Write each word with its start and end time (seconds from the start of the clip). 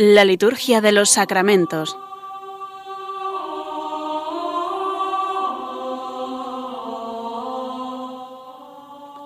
La 0.00 0.24
liturgia 0.24 0.80
de 0.80 0.92
los 0.92 1.10
sacramentos. 1.10 1.98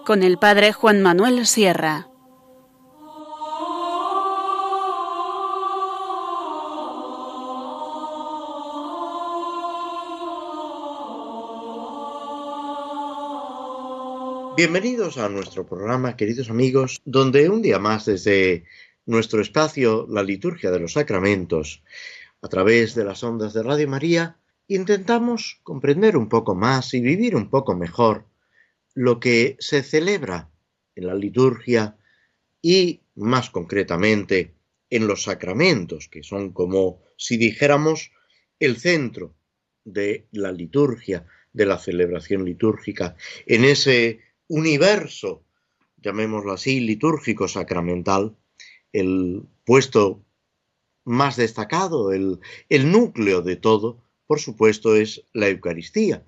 Con 0.06 0.22
el 0.22 0.38
Padre 0.38 0.72
Juan 0.72 1.02
Manuel 1.02 1.46
Sierra. 1.46 2.08
Bienvenidos 14.56 15.18
a 15.18 15.28
nuestro 15.28 15.66
programa, 15.66 16.16
queridos 16.16 16.48
amigos, 16.48 17.02
donde 17.04 17.50
un 17.50 17.60
día 17.60 17.78
más 17.78 18.06
desde 18.06 18.64
nuestro 19.06 19.40
espacio, 19.40 20.06
la 20.08 20.22
liturgia 20.22 20.70
de 20.70 20.80
los 20.80 20.92
sacramentos, 20.92 21.82
a 22.40 22.48
través 22.48 22.94
de 22.94 23.04
las 23.04 23.22
ondas 23.22 23.52
de 23.52 23.62
Radio 23.62 23.88
María, 23.88 24.36
intentamos 24.68 25.60
comprender 25.62 26.16
un 26.16 26.28
poco 26.28 26.54
más 26.54 26.94
y 26.94 27.00
vivir 27.00 27.36
un 27.36 27.50
poco 27.50 27.76
mejor 27.76 28.26
lo 28.94 29.20
que 29.20 29.56
se 29.58 29.82
celebra 29.82 30.50
en 30.94 31.06
la 31.06 31.14
liturgia 31.14 31.96
y, 32.60 33.00
más 33.14 33.50
concretamente, 33.50 34.54
en 34.90 35.06
los 35.06 35.24
sacramentos, 35.24 36.08
que 36.08 36.22
son 36.22 36.52
como 36.52 37.00
si 37.16 37.36
dijéramos 37.36 38.12
el 38.60 38.76
centro 38.76 39.34
de 39.84 40.26
la 40.32 40.52
liturgia, 40.52 41.26
de 41.52 41.66
la 41.66 41.78
celebración 41.78 42.44
litúrgica, 42.44 43.16
en 43.46 43.64
ese 43.64 44.20
universo, 44.48 45.44
llamémoslo 45.96 46.52
así, 46.52 46.80
litúrgico 46.80 47.48
sacramental, 47.48 48.36
el 48.92 49.44
puesto 49.64 50.24
más 51.04 51.36
destacado, 51.36 52.12
el, 52.12 52.40
el 52.68 52.90
núcleo 52.90 53.42
de 53.42 53.56
todo, 53.56 54.02
por 54.26 54.40
supuesto, 54.40 54.96
es 54.96 55.24
la 55.32 55.48
Eucaristía, 55.48 56.24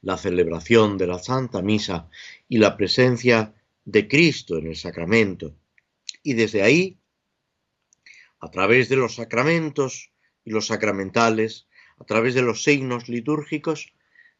la 0.00 0.16
celebración 0.16 0.98
de 0.98 1.06
la 1.06 1.18
Santa 1.18 1.62
Misa 1.62 2.08
y 2.48 2.58
la 2.58 2.76
presencia 2.76 3.54
de 3.84 4.08
Cristo 4.08 4.58
en 4.58 4.68
el 4.68 4.76
sacramento. 4.76 5.54
Y 6.22 6.34
desde 6.34 6.62
ahí, 6.62 6.98
a 8.40 8.50
través 8.50 8.88
de 8.88 8.96
los 8.96 9.16
sacramentos 9.16 10.10
y 10.44 10.50
los 10.50 10.66
sacramentales, 10.66 11.68
a 11.98 12.04
través 12.04 12.34
de 12.34 12.42
los 12.42 12.64
signos 12.64 13.08
litúrgicos, 13.08 13.92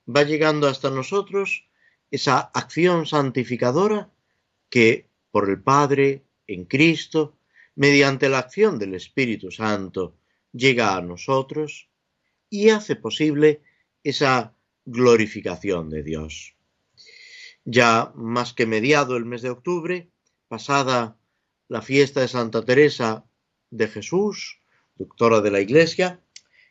va 0.09 0.25
llegando 0.25 0.67
hasta 0.67 0.91
nosotros 0.91 1.69
esa 2.11 2.41
acción 2.41 3.07
santificadora 3.07 4.11
que 4.69 5.09
por 5.31 5.49
el 5.49 5.63
Padre 5.63 6.25
en 6.47 6.65
Cristo, 6.65 7.37
mediante 7.75 8.29
la 8.29 8.39
acción 8.39 8.79
del 8.79 8.95
Espíritu 8.95 9.51
Santo, 9.51 10.17
llega 10.53 10.97
a 10.97 11.03
nosotros 11.03 11.89
y 12.51 12.69
hace 12.71 12.97
posible 12.97 13.63
esa 14.05 14.55
glorificación 14.85 15.89
de 15.89 16.03
Dios. 16.03 16.55
Ya 17.65 18.13
más 18.15 18.53
que 18.53 18.67
mediado 18.67 19.17
el 19.17 19.25
mes 19.25 19.43
de 19.43 19.51
octubre, 19.51 20.11
pasada 20.49 21.17
la 21.69 21.81
fiesta 21.81 22.21
de 22.21 22.29
Santa 22.29 22.65
Teresa 22.65 23.25
de 23.71 23.89
Jesús, 23.89 24.61
doctora 24.97 25.41
de 25.41 25.51
la 25.51 25.61
Iglesia, 25.61 26.21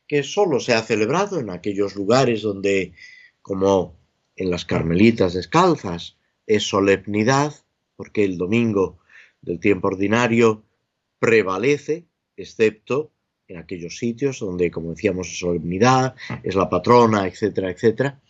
que 0.07 0.23
solo 0.23 0.59
se 0.59 0.73
ha 0.73 0.83
celebrado 0.83 1.39
en 1.39 1.49
aquellos 1.49 1.95
lugares 1.95 2.41
donde, 2.41 2.93
como 3.41 3.97
en 4.35 4.51
las 4.51 4.65
Carmelitas 4.65 5.33
Descalzas 5.33 6.17
es 6.45 6.63
solemnidad, 6.63 7.55
porque 7.95 8.25
el 8.25 8.37
domingo 8.37 8.99
del 9.41 9.59
tiempo 9.59 9.87
ordinario 9.87 10.63
prevalece, 11.19 12.05
excepto 12.35 13.11
en 13.47 13.57
aquellos 13.57 13.97
sitios 13.97 14.39
donde, 14.39 14.71
como 14.71 14.91
decíamos, 14.91 15.27
es 15.27 15.39
solemnidad, 15.39 16.15
es 16.43 16.55
la 16.55 16.69
patrona, 16.69 17.27
etcétera, 17.27 17.69
etcétera, 17.69 18.21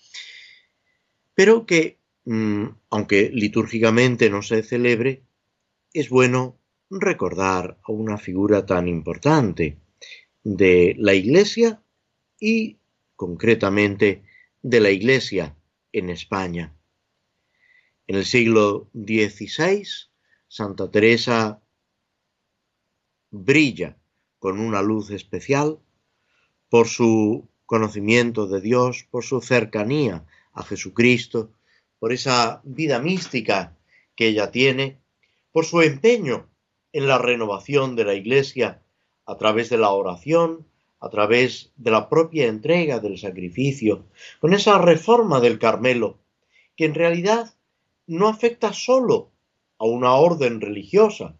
pero 1.35 1.65
que, 1.65 1.97
mm, 2.25 2.65
aunque 2.89 3.29
litúrgicamente 3.33 4.29
no 4.29 4.41
se 4.41 4.63
celebre, 4.63 5.23
es 5.93 6.09
bueno 6.09 6.57
recordar 6.89 7.77
a 7.83 7.91
una 7.91 8.17
figura 8.17 8.65
tan 8.65 8.87
importante 8.87 9.77
de 10.43 10.95
la 10.97 11.13
Iglesia 11.13 11.81
y 12.39 12.77
concretamente 13.15 14.23
de 14.61 14.79
la 14.79 14.89
Iglesia 14.89 15.55
en 15.91 16.09
España. 16.09 16.73
En 18.07 18.15
el 18.17 18.25
siglo 18.25 18.89
XVI, 18.93 20.10
Santa 20.51 20.91
Teresa 20.91 21.61
brilla 23.29 23.95
con 24.37 24.59
una 24.59 24.81
luz 24.81 25.09
especial 25.11 25.79
por 26.67 26.89
su 26.89 27.47
conocimiento 27.65 28.47
de 28.47 28.59
Dios, 28.59 29.07
por 29.09 29.23
su 29.23 29.39
cercanía 29.39 30.25
a 30.51 30.63
Jesucristo, 30.63 31.53
por 31.99 32.11
esa 32.11 32.59
vida 32.65 32.99
mística 32.99 33.77
que 34.17 34.27
ella 34.27 34.51
tiene, 34.51 34.99
por 35.53 35.63
su 35.63 35.79
empeño 35.83 36.49
en 36.91 37.07
la 37.07 37.17
renovación 37.17 37.95
de 37.95 38.03
la 38.03 38.15
Iglesia 38.15 38.83
a 39.25 39.37
través 39.37 39.69
de 39.69 39.77
la 39.77 39.91
oración, 39.91 40.67
a 40.99 41.07
través 41.07 41.71
de 41.77 41.91
la 41.91 42.09
propia 42.09 42.47
entrega 42.47 42.99
del 42.99 43.17
sacrificio, 43.17 44.03
con 44.41 44.53
esa 44.53 44.77
reforma 44.79 45.39
del 45.39 45.59
Carmelo, 45.59 46.19
que 46.75 46.83
en 46.83 46.93
realidad 46.93 47.53
no 48.05 48.27
afecta 48.27 48.73
solo 48.73 49.30
a 49.81 49.85
una 49.85 50.13
orden 50.13 50.61
religiosa, 50.61 51.33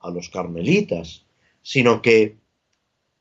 a 0.00 0.10
los 0.10 0.30
carmelitas, 0.30 1.26
sino 1.60 2.00
que 2.00 2.38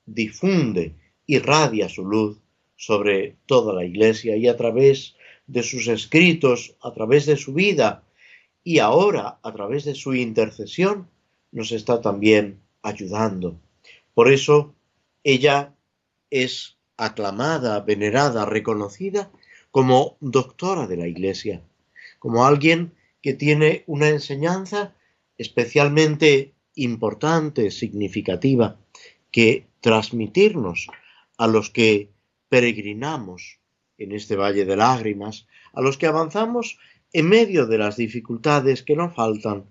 difunde, 0.05 0.95
irradia 1.25 1.89
su 1.89 2.05
luz 2.05 2.37
sobre 2.77 3.35
toda 3.47 3.73
la 3.73 3.83
Iglesia 3.83 4.37
y 4.37 4.47
a 4.47 4.55
través 4.55 5.17
de 5.45 5.61
sus 5.61 5.89
escritos, 5.89 6.77
a 6.81 6.93
través 6.93 7.25
de 7.25 7.35
su 7.35 7.53
vida 7.53 8.05
y 8.63 8.79
ahora 8.79 9.39
a 9.43 9.51
través 9.51 9.83
de 9.83 9.93
su 9.93 10.15
intercesión, 10.15 11.09
nos 11.51 11.73
está 11.73 11.99
también 11.99 12.61
ayudando. 12.81 13.59
Por 14.13 14.31
eso 14.31 14.73
ella 15.25 15.75
es 16.29 16.77
aclamada, 16.95 17.81
venerada, 17.81 18.45
reconocida 18.45 19.31
como 19.69 20.15
doctora 20.21 20.87
de 20.87 20.95
la 20.95 21.07
Iglesia, 21.09 21.61
como 22.19 22.45
alguien 22.45 22.93
que 23.21 23.33
tiene 23.33 23.83
una 23.87 24.09
enseñanza 24.09 24.95
especialmente 25.37 26.53
importante, 26.75 27.71
significativa, 27.71 28.79
que 29.31 29.67
transmitirnos 29.81 30.87
a 31.37 31.47
los 31.47 31.69
que 31.69 32.11
peregrinamos 32.49 33.59
en 33.97 34.11
este 34.11 34.35
valle 34.35 34.65
de 34.65 34.77
lágrimas, 34.77 35.47
a 35.73 35.81
los 35.81 35.97
que 35.97 36.07
avanzamos 36.07 36.77
en 37.13 37.27
medio 37.27 37.67
de 37.67 37.77
las 37.77 37.97
dificultades 37.97 38.83
que 38.83 38.95
nos 38.95 39.13
faltan 39.13 39.65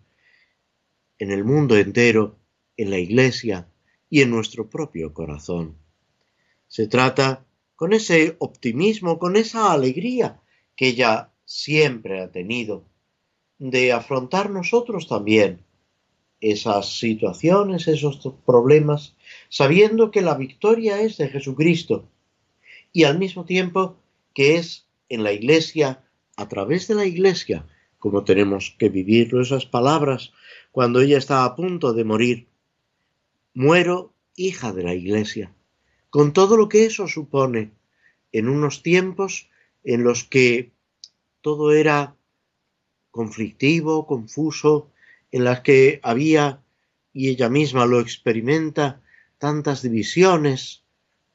en 1.19 1.31
el 1.31 1.45
mundo 1.45 1.77
entero, 1.77 2.39
en 2.77 2.91
la 2.91 2.99
Iglesia 2.99 3.69
y 4.09 4.23
en 4.23 4.31
nuestro 4.31 4.69
propio 4.69 5.13
corazón. 5.13 5.77
Se 6.67 6.87
trata 6.87 7.45
con 7.77 7.93
ese 7.93 8.37
optimismo, 8.39 9.19
con 9.19 9.37
esa 9.37 9.73
alegría 9.73 10.41
que 10.77 10.89
ella 10.89 11.33
siempre 11.45 12.21
ha 12.21 12.31
tenido, 12.31 12.85
de 13.61 13.93
afrontar 13.93 14.51
nosotros 14.51 15.07
también 15.07 15.61
esas 16.41 16.99
situaciones, 16.99 17.87
esos 17.87 18.19
problemas, 18.45 19.15
sabiendo 19.49 20.11
que 20.11 20.23
la 20.23 20.35
victoria 20.35 21.01
es 21.01 21.17
de 21.19 21.29
Jesucristo 21.29 22.09
y 22.93 23.05
al 23.05 23.17
mismo 23.19 23.45
tiempo 23.45 23.97
que 24.35 24.57
es 24.57 24.87
en 25.09 25.23
la 25.23 25.33
iglesia, 25.33 26.03
a 26.37 26.49
través 26.49 26.89
de 26.89 26.97
la 26.97 27.05
iglesia, 27.05 27.67
como 28.01 28.25
tenemos 28.25 28.75
que 28.79 28.89
vivir 28.89 29.33
esas 29.37 29.67
palabras 29.67 30.33
cuando 30.73 31.01
ella 31.01 31.19
está 31.19 31.45
a 31.45 31.55
punto 31.55 31.93
de 31.93 32.05
morir. 32.05 32.49
Muero 33.55 34.13
hija 34.35 34.73
de 34.73 34.83
la 34.83 34.95
iglesia 34.95 35.53
con 36.11 36.33
todo 36.33 36.57
lo 36.57 36.69
que 36.69 36.85
eso 36.85 37.07
supone 37.07 37.71
en 38.33 38.49
unos 38.49 38.83
tiempos 38.83 39.49
en 39.85 40.05
los 40.05 40.25
que 40.25 40.73
todo 41.41 41.73
era 41.73 42.17
conflictivo, 43.11 44.07
confuso, 44.07 44.91
en 45.33 45.45
las 45.45 45.61
que 45.61 46.01
había, 46.03 46.61
y 47.13 47.29
ella 47.29 47.49
misma 47.49 47.87
lo 47.87 48.01
experimenta, 48.01 49.01
tantas 49.39 49.83
divisiones, 49.83 50.83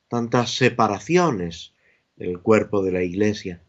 tantas 0.07 0.55
separaciones 0.55 1.73
del 2.15 2.39
cuerpo 2.39 2.83
de 2.83 2.91
la 2.91 3.03
iglesia. 3.03 3.61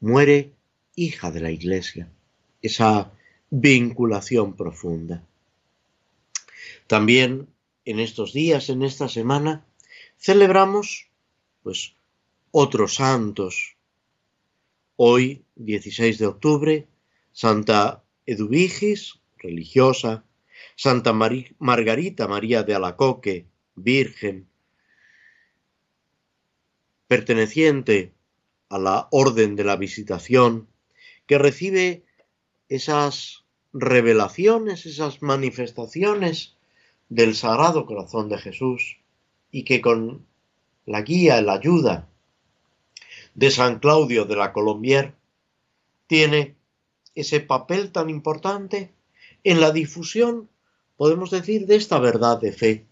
Muere 0.00 0.52
hija 0.96 1.30
de 1.30 1.40
la 1.40 1.50
iglesia, 1.50 2.08
esa 2.62 3.12
vinculación 3.50 4.54
profunda. 4.54 5.24
También 6.86 7.48
en 7.84 8.00
estos 8.00 8.32
días, 8.32 8.68
en 8.68 8.82
esta 8.82 9.08
semana, 9.08 9.64
celebramos 10.18 11.08
pues 11.62 11.94
otros 12.50 12.94
santos. 12.94 13.76
Hoy, 14.96 15.42
16 15.56 16.18
de 16.18 16.26
octubre, 16.26 16.86
Santa 17.34 18.04
Eduvigis, 18.26 19.20
religiosa, 19.38 20.24
Santa 20.76 21.12
Margarita 21.12 22.28
María 22.28 22.62
de 22.62 22.76
Alacoque, 22.76 23.48
Virgen, 23.74 24.48
perteneciente 27.08 28.12
a 28.68 28.78
la 28.78 29.08
Orden 29.10 29.56
de 29.56 29.64
la 29.64 29.74
Visitación, 29.74 30.68
que 31.26 31.38
recibe 31.38 32.04
esas 32.68 33.44
revelaciones, 33.72 34.86
esas 34.86 35.20
manifestaciones 35.20 36.56
del 37.08 37.34
Sagrado 37.34 37.84
Corazón 37.84 38.28
de 38.28 38.38
Jesús 38.38 38.98
y 39.50 39.64
que 39.64 39.80
con 39.80 40.24
la 40.86 41.02
guía, 41.02 41.42
la 41.42 41.54
ayuda 41.54 42.08
de 43.34 43.50
San 43.50 43.80
Claudio 43.80 44.24
de 44.24 44.36
la 44.36 44.52
Colombier, 44.52 45.14
tiene 46.06 46.54
ese 47.14 47.40
papel 47.40 47.92
tan 47.92 48.10
importante 48.10 48.92
en 49.44 49.60
la 49.60 49.70
difusión, 49.70 50.48
podemos 50.96 51.30
decir, 51.30 51.66
de 51.66 51.76
esta 51.76 51.98
verdad 51.98 52.40
de 52.40 52.52
fe, 52.52 52.86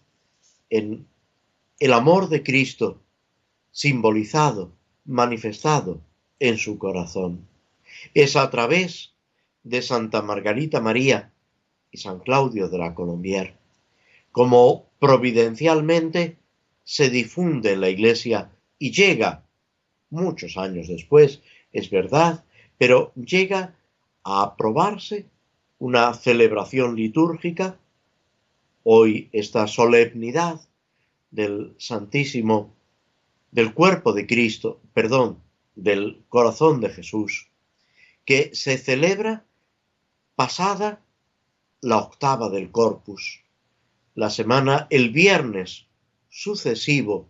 en 0.69 1.05
el 1.79 1.93
amor 1.93 2.29
de 2.29 2.43
Cristo 2.43 3.01
simbolizado, 3.71 4.71
manifestado 5.05 6.01
en 6.39 6.57
su 6.57 6.77
corazón. 6.77 7.47
Es 8.13 8.35
a 8.35 8.49
través 8.49 9.13
de 9.63 9.81
Santa 9.81 10.21
Margarita 10.21 10.79
María 10.79 11.31
y 11.91 11.97
San 11.97 12.19
Claudio 12.19 12.69
de 12.69 12.77
la 12.77 12.93
Colombier, 12.93 13.55
como 14.31 14.89
providencialmente 14.99 16.37
se 16.83 17.09
difunde 17.09 17.73
en 17.73 17.81
la 17.81 17.89
Iglesia 17.89 18.51
y 18.77 18.91
llega, 18.91 19.45
muchos 20.09 20.57
años 20.57 20.87
después, 20.87 21.41
es 21.71 21.89
verdad, 21.89 22.43
pero 22.77 23.13
llega 23.15 23.75
a 24.23 24.43
aprobarse 24.43 25.29
una 25.79 26.13
celebración 26.13 26.95
litúrgica, 26.95 27.77
hoy 28.83 29.29
esta 29.31 29.67
solemnidad 29.67 30.61
del 31.31 31.75
Santísimo, 31.77 32.73
del 33.51 33.73
cuerpo 33.73 34.13
de 34.13 34.25
Cristo, 34.27 34.79
perdón, 34.93 35.39
del 35.75 36.23
corazón 36.29 36.79
de 36.81 36.89
Jesús, 36.89 37.49
que 38.25 38.53
se 38.53 38.77
celebra 38.77 39.45
pasada 40.35 41.01
la 41.81 41.97
octava 41.97 42.49
del 42.49 42.71
corpus, 42.71 43.41
la 44.15 44.29
semana, 44.29 44.87
el 44.89 45.09
viernes 45.09 45.87
sucesivo 46.29 47.29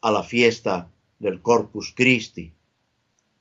a 0.00 0.10
la 0.10 0.22
fiesta 0.22 0.90
del 1.18 1.42
Corpus 1.42 1.92
Christi. 1.94 2.52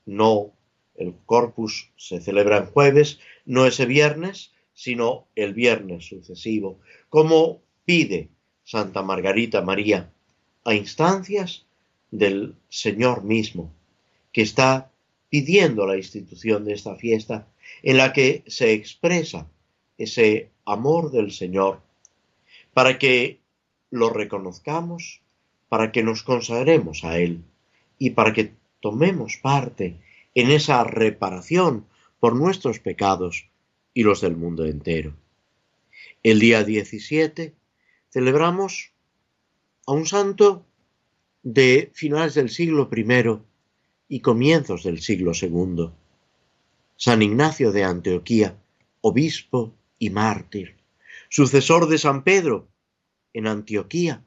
No, 0.06 0.54
el 0.98 1.14
Corpus 1.26 1.90
se 1.96 2.20
celebra 2.20 2.58
en 2.58 2.66
jueves, 2.66 3.20
no 3.46 3.66
ese 3.66 3.86
viernes, 3.86 4.52
sino 4.74 5.28
el 5.36 5.54
viernes 5.54 6.06
sucesivo, 6.06 6.80
como 7.10 7.62
pide 7.86 8.30
Santa 8.64 9.02
Margarita 9.02 9.62
María 9.62 10.12
a 10.66 10.74
instancias 10.74 11.66
del 12.12 12.56
Señor 12.70 13.24
mismo, 13.24 13.72
que 14.34 14.42
está 14.42 14.92
pidiendo 15.30 15.86
la 15.86 15.98
institución 15.98 16.66
de 16.66 16.74
esta 16.74 16.96
fiesta 16.96 17.48
en 17.84 17.98
la 17.98 18.14
que 18.14 18.44
se 18.48 18.74
expresa 18.74 19.48
ese 19.98 20.50
amor 20.66 21.12
del 21.12 21.32
Señor, 21.32 21.82
para 22.74 23.00
que 23.00 23.40
lo 23.90 24.10
reconozcamos, 24.10 25.22
para 25.70 25.92
que 25.92 26.04
nos 26.04 26.24
consagremos 26.24 27.04
a 27.04 27.18
Él 27.18 27.44
y 27.98 28.12
para 28.12 28.34
que 28.34 28.54
tomemos 28.80 29.38
parte 29.38 29.98
en 30.36 30.52
esa 30.52 30.84
reparación 30.84 31.86
por 32.20 32.36
nuestros 32.36 32.80
pecados 32.80 33.50
y 33.94 34.04
los 34.04 34.22
del 34.22 34.36
mundo 34.36 34.66
entero. 34.66 35.16
El 36.24 36.40
día 36.40 36.64
17 36.64 37.56
celebramos 38.10 38.92
a 39.86 39.94
un 39.94 40.06
santo 40.06 40.66
de 41.44 41.92
finales 41.94 42.34
del 42.34 42.50
siglo 42.50 42.90
I 42.94 43.40
y 44.10 44.20
comienzos 44.20 44.84
del 44.84 45.02
siglo 45.02 45.32
II, 45.40 45.92
San 46.96 47.22
Ignacio 47.22 47.72
de 47.72 47.84
Antioquía, 47.84 48.58
obispo 49.02 49.74
y 50.00 50.10
mártir, 50.10 50.76
sucesor 51.30 51.88
de 51.88 51.98
San 51.98 52.24
Pedro 52.24 52.68
en 53.34 53.48
Antioquía, 53.48 54.24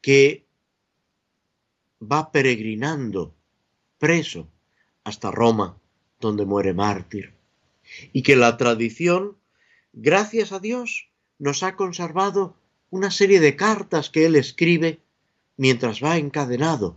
que 0.00 0.44
va 2.00 2.32
peregrinando 2.32 3.34
preso 3.98 4.48
hasta 5.04 5.30
Roma, 5.30 5.78
donde 6.20 6.44
muere 6.44 6.74
mártir, 6.74 7.32
y 8.12 8.22
que 8.22 8.36
la 8.36 8.56
tradición, 8.56 9.36
gracias 9.92 10.52
a 10.52 10.60
Dios, 10.60 11.08
nos 11.38 11.62
ha 11.62 11.76
conservado 11.76 12.56
una 12.90 13.10
serie 13.10 13.40
de 13.40 13.56
cartas 13.56 14.10
que 14.10 14.26
él 14.26 14.36
escribe 14.36 15.00
mientras 15.56 16.02
va 16.02 16.16
encadenado, 16.16 16.96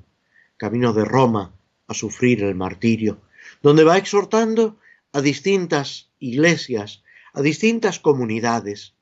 camino 0.57 0.93
de 0.93 1.05
Roma, 1.05 1.53
a 1.87 1.93
sufrir 1.93 2.43
el 2.43 2.55
martirio, 2.55 3.21
donde 3.61 3.83
va 3.83 3.97
exhortando 3.97 4.77
a 5.11 5.21
distintas 5.21 6.09
iglesias, 6.19 7.03
a 7.33 7.41
distintas 7.41 7.99
comunidades, 7.99 8.93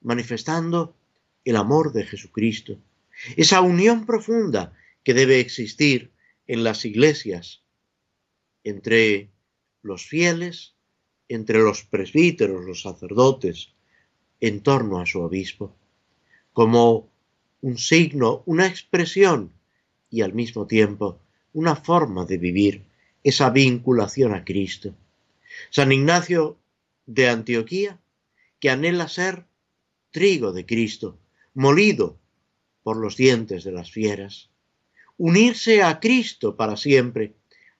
manifestando 0.00 0.94
el 1.44 1.56
amor 1.56 1.92
de 1.92 2.04
Jesucristo, 2.04 2.78
esa 3.36 3.60
unión 3.60 4.06
profunda 4.06 4.72
que 5.02 5.14
debe 5.14 5.40
existir 5.40 6.12
en 6.46 6.64
las 6.64 6.84
iglesias 6.84 7.63
entre 8.64 9.30
los 9.82 10.06
fieles, 10.06 10.74
entre 11.28 11.60
los 11.60 11.84
presbíteros, 11.84 12.64
los 12.64 12.82
sacerdotes, 12.82 13.68
en 14.40 14.62
torno 14.62 15.00
a 15.00 15.06
su 15.06 15.20
obispo, 15.20 15.74
como 16.52 17.08
un 17.60 17.78
signo, 17.78 18.42
una 18.46 18.66
expresión 18.66 19.52
y 20.10 20.22
al 20.22 20.34
mismo 20.34 20.66
tiempo 20.66 21.20
una 21.52 21.76
forma 21.76 22.24
de 22.26 22.38
vivir 22.38 22.84
esa 23.22 23.50
vinculación 23.50 24.34
a 24.34 24.44
Cristo. 24.44 24.94
San 25.70 25.92
Ignacio 25.92 26.58
de 27.06 27.28
Antioquía, 27.28 27.98
que 28.60 28.70
anhela 28.70 29.08
ser 29.08 29.46
trigo 30.10 30.52
de 30.52 30.66
Cristo, 30.66 31.18
molido 31.54 32.18
por 32.82 32.96
los 32.96 33.16
dientes 33.16 33.64
de 33.64 33.72
las 33.72 33.90
fieras, 33.90 34.50
unirse 35.16 35.82
a 35.82 36.00
Cristo 36.00 36.56
para 36.56 36.76
siempre 36.76 37.34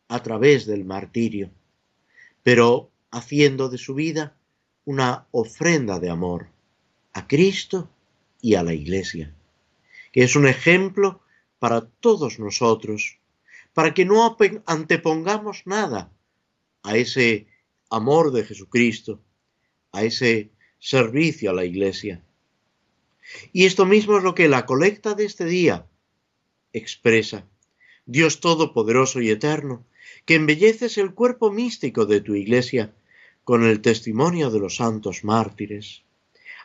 a 0.08 0.22
través 0.22 0.66
del 0.66 0.84
martirio, 0.84 1.50
pero 2.42 2.90
haciendo 3.10 3.68
de 3.68 3.78
su 3.78 3.94
vida 3.94 4.36
una 4.84 5.26
ofrenda 5.30 5.98
de 5.98 6.10
amor 6.10 6.48
a 7.12 7.26
Cristo 7.26 7.88
y 8.40 8.54
a 8.54 8.62
la 8.62 8.74
Iglesia, 8.74 9.34
que 10.12 10.22
es 10.22 10.36
un 10.36 10.46
ejemplo 10.46 11.22
para 11.58 11.86
todos 11.86 12.38
nosotros, 12.38 13.18
para 13.72 13.94
que 13.94 14.04
no 14.04 14.36
antepongamos 14.66 15.62
nada 15.66 16.12
a 16.82 16.96
ese 16.96 17.46
amor 17.90 18.32
de 18.32 18.44
Jesucristo, 18.44 19.20
a 19.92 20.02
ese 20.04 20.50
servicio 20.78 21.50
a 21.50 21.54
la 21.54 21.64
Iglesia. 21.64 22.22
Y 23.52 23.64
esto 23.64 23.86
mismo 23.86 24.18
es 24.18 24.24
lo 24.24 24.34
que 24.34 24.48
la 24.48 24.66
colecta 24.66 25.14
de 25.14 25.24
este 25.24 25.46
día 25.46 25.86
expresa. 26.72 27.46
Dios 28.04 28.40
Todopoderoso 28.40 29.20
y 29.22 29.30
Eterno, 29.30 29.86
que 30.24 30.34
embelleces 30.34 30.98
el 30.98 31.14
cuerpo 31.14 31.50
místico 31.50 32.06
de 32.06 32.20
tu 32.20 32.34
Iglesia 32.34 32.94
con 33.44 33.64
el 33.64 33.82
testimonio 33.82 34.50
de 34.50 34.58
los 34.58 34.76
santos 34.76 35.22
mártires. 35.24 36.02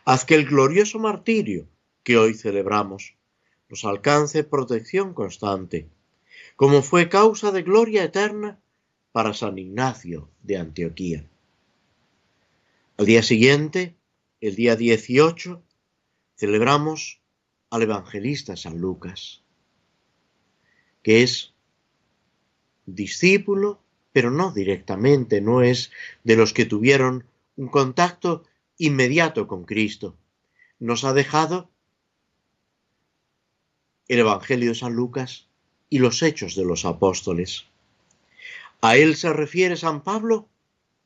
Haz 0.06 0.26
que 0.26 0.36
el 0.36 0.46
glorioso 0.46 0.98
martirio 1.00 1.68
que 2.04 2.18
hoy 2.18 2.34
celebramos 2.34 3.16
nos 3.68 3.86
alcance 3.86 4.44
protección 4.44 5.14
constante, 5.14 5.90
como 6.56 6.82
fue 6.82 7.10
causa 7.10 7.52
de 7.52 7.64
gloria 7.64 8.04
eterna 8.04 8.60
para 9.12 9.34
San 9.34 9.58
Ignacio 9.58 10.30
de 10.42 10.58
Antioquía. 10.58 11.30
Al 12.98 13.06
día 13.06 13.24
siguiente, 13.24 13.96
el 14.42 14.56
día 14.56 14.76
18, 14.76 15.62
celebramos 16.36 17.22
al 17.70 17.84
evangelista 17.84 18.56
San 18.56 18.80
Lucas, 18.80 19.44
que 21.04 21.24
es 21.24 21.54
discípulo, 22.96 23.80
pero 24.12 24.32
no 24.32 24.52
directamente, 24.52 25.42
no 25.42 25.62
es 25.62 25.92
de 26.24 26.36
los 26.36 26.54
que 26.54 26.66
tuvieron 26.66 27.26
un 27.56 27.68
contacto 27.68 28.44
inmediato 28.78 29.48
con 29.48 29.66
Cristo. 29.66 30.16
Nos 30.80 31.04
ha 31.04 31.14
dejado 31.14 31.70
el 34.08 34.20
Evangelio 34.20 34.70
de 34.70 34.76
San 34.76 34.94
Lucas 34.94 35.48
y 35.90 36.00
los 36.00 36.24
hechos 36.24 36.56
de 36.56 36.66
los 36.66 36.86
apóstoles. 36.86 37.66
A 38.82 38.96
él 38.96 39.16
se 39.16 39.32
refiere 39.34 39.76
San 39.76 40.04
Pablo 40.04 40.48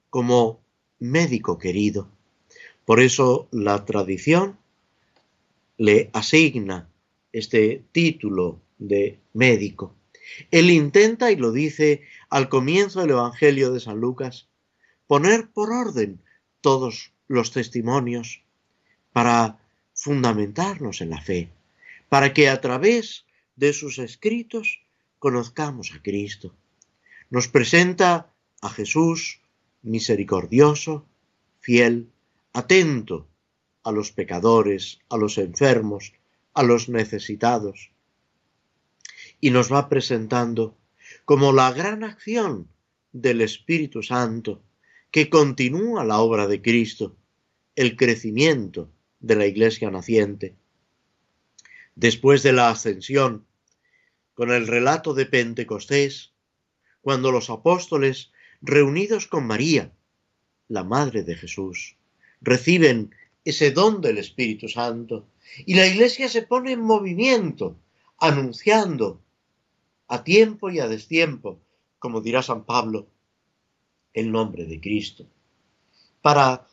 como 0.10 0.62
médico 1.00 1.58
querido. 1.58 2.08
Por 2.86 3.02
eso 3.02 3.48
la 3.52 3.84
tradición 3.86 4.58
le 5.78 6.10
asigna 6.14 6.88
este 7.32 7.84
título 7.92 8.60
de 8.78 9.20
médico. 9.34 9.96
Él 10.52 10.70
intenta, 10.70 11.32
y 11.32 11.36
lo 11.36 11.52
dice 11.52 12.04
al 12.30 12.50
comienzo 12.50 13.02
del 13.02 13.12
Evangelio 13.12 13.72
de 13.72 13.80
San 13.80 14.00
Lucas, 14.00 14.48
poner 15.08 15.50
por 15.52 15.72
orden 15.72 16.22
todos 16.62 17.14
los 17.28 17.52
testimonios 17.52 18.44
para 19.12 19.60
fundamentarnos 19.94 21.02
en 21.02 21.10
la 21.10 21.22
fe, 21.22 21.50
para 22.10 22.34
que 22.34 22.50
a 22.50 22.62
través 22.62 23.26
de 23.56 23.74
sus 23.74 24.00
escritos 24.00 24.82
conozcamos 25.20 25.94
a 25.94 26.02
Cristo. 26.02 26.54
Nos 27.30 27.48
presenta 27.48 28.34
a 28.62 28.70
Jesús 28.70 29.42
misericordioso, 29.82 31.06
fiel, 31.60 32.10
atento 32.54 33.28
a 33.84 33.92
los 33.92 34.12
pecadores, 34.12 35.00
a 35.10 35.18
los 35.18 35.38
enfermos, 35.38 36.14
a 36.54 36.64
los 36.64 36.90
necesitados. 36.90 37.92
Y 39.44 39.52
nos 39.52 39.70
va 39.70 39.90
presentando 39.90 40.78
como 41.26 41.52
la 41.52 41.74
gran 41.74 42.06
acción 42.06 42.70
del 43.12 43.42
Espíritu 43.42 44.02
Santo 44.02 44.64
que 45.12 45.30
continúa 45.30 46.06
la 46.06 46.20
obra 46.20 46.48
de 46.48 46.62
Cristo, 46.62 47.18
el 47.76 47.98
crecimiento 47.98 48.90
de 49.20 49.36
la 49.36 49.46
iglesia 49.46 49.92
naciente. 49.92 50.56
Después 51.94 52.42
de 52.42 52.54
la 52.54 52.70
ascensión, 52.70 53.46
con 54.34 54.50
el 54.50 54.66
relato 54.66 55.14
de 55.14 55.26
Pentecostés, 55.26 56.32
cuando 57.02 57.30
los 57.30 57.50
apóstoles, 57.50 58.32
reunidos 58.62 59.28
con 59.28 59.46
María, 59.46 59.92
la 60.70 60.86
Madre 60.86 61.24
de 61.24 61.36
Jesús, 61.36 61.98
reciben 62.40 63.14
ese 63.44 63.72
don 63.72 64.00
del 64.00 64.20
Espíritu 64.20 64.70
Santo 64.70 65.28
y 65.66 65.74
la 65.74 65.86
iglesia 65.86 66.30
se 66.30 66.44
pone 66.44 66.72
en 66.72 66.80
movimiento, 66.80 67.76
anunciando 68.20 69.20
a 70.08 70.24
tiempo 70.24 70.70
y 70.70 70.80
a 70.80 70.88
destiempo, 70.88 71.60
como 72.00 72.22
dirá 72.22 72.44
San 72.44 72.66
Pablo, 72.66 73.08
el 74.14 74.32
nombre 74.32 74.66
de 74.66 74.80
Cristo, 74.80 75.26
para 76.22 76.68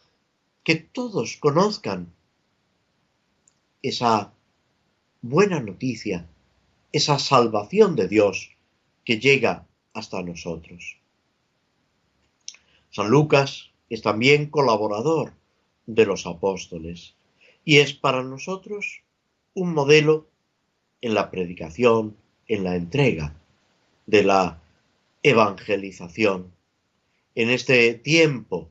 que 0.62 0.76
todos 0.76 1.36
conozcan 1.36 2.12
esa 3.82 4.32
buena 5.22 5.60
noticia, 5.60 6.28
esa 6.92 7.18
salvación 7.18 7.96
de 7.96 8.08
Dios 8.08 8.50
que 9.04 9.18
llega 9.18 9.66
hasta 9.92 10.22
nosotros. 10.22 10.98
San 12.90 13.08
Lucas 13.08 13.70
es 13.88 14.02
también 14.02 14.50
colaborador 14.50 15.32
de 15.86 16.06
los 16.06 16.26
apóstoles 16.26 17.14
y 17.64 17.78
es 17.78 17.94
para 17.94 18.22
nosotros 18.22 19.02
un 19.54 19.74
modelo 19.74 20.28
en 21.00 21.14
la 21.14 21.30
predicación, 21.30 22.16
en 22.50 22.64
la 22.64 22.74
entrega 22.74 23.32
de 24.06 24.24
la 24.24 24.60
evangelización. 25.22 26.52
En 27.36 27.48
este 27.48 27.94
tiempo 27.94 28.68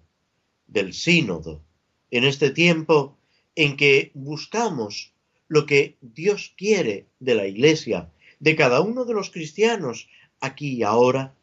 del 0.68 0.94
sínodo, 0.94 1.62
en 2.12 2.26
este 2.26 2.50
tiempo 2.52 3.16
en 3.56 3.78
que 3.78 4.12
buscamos 4.14 5.14
lo 5.48 5.66
que 5.66 5.96
Dios 6.02 6.54
quiere 6.58 7.06
de 7.22 7.36
la 7.36 7.48
iglesia, 7.48 8.10
de 8.42 8.58
cada 8.58 8.82
uno 8.82 9.06
de 9.06 9.14
los 9.14 9.30
cristianos 9.30 10.10
aquí 10.42 10.74
y 10.74 10.84
ahora, 10.84 11.34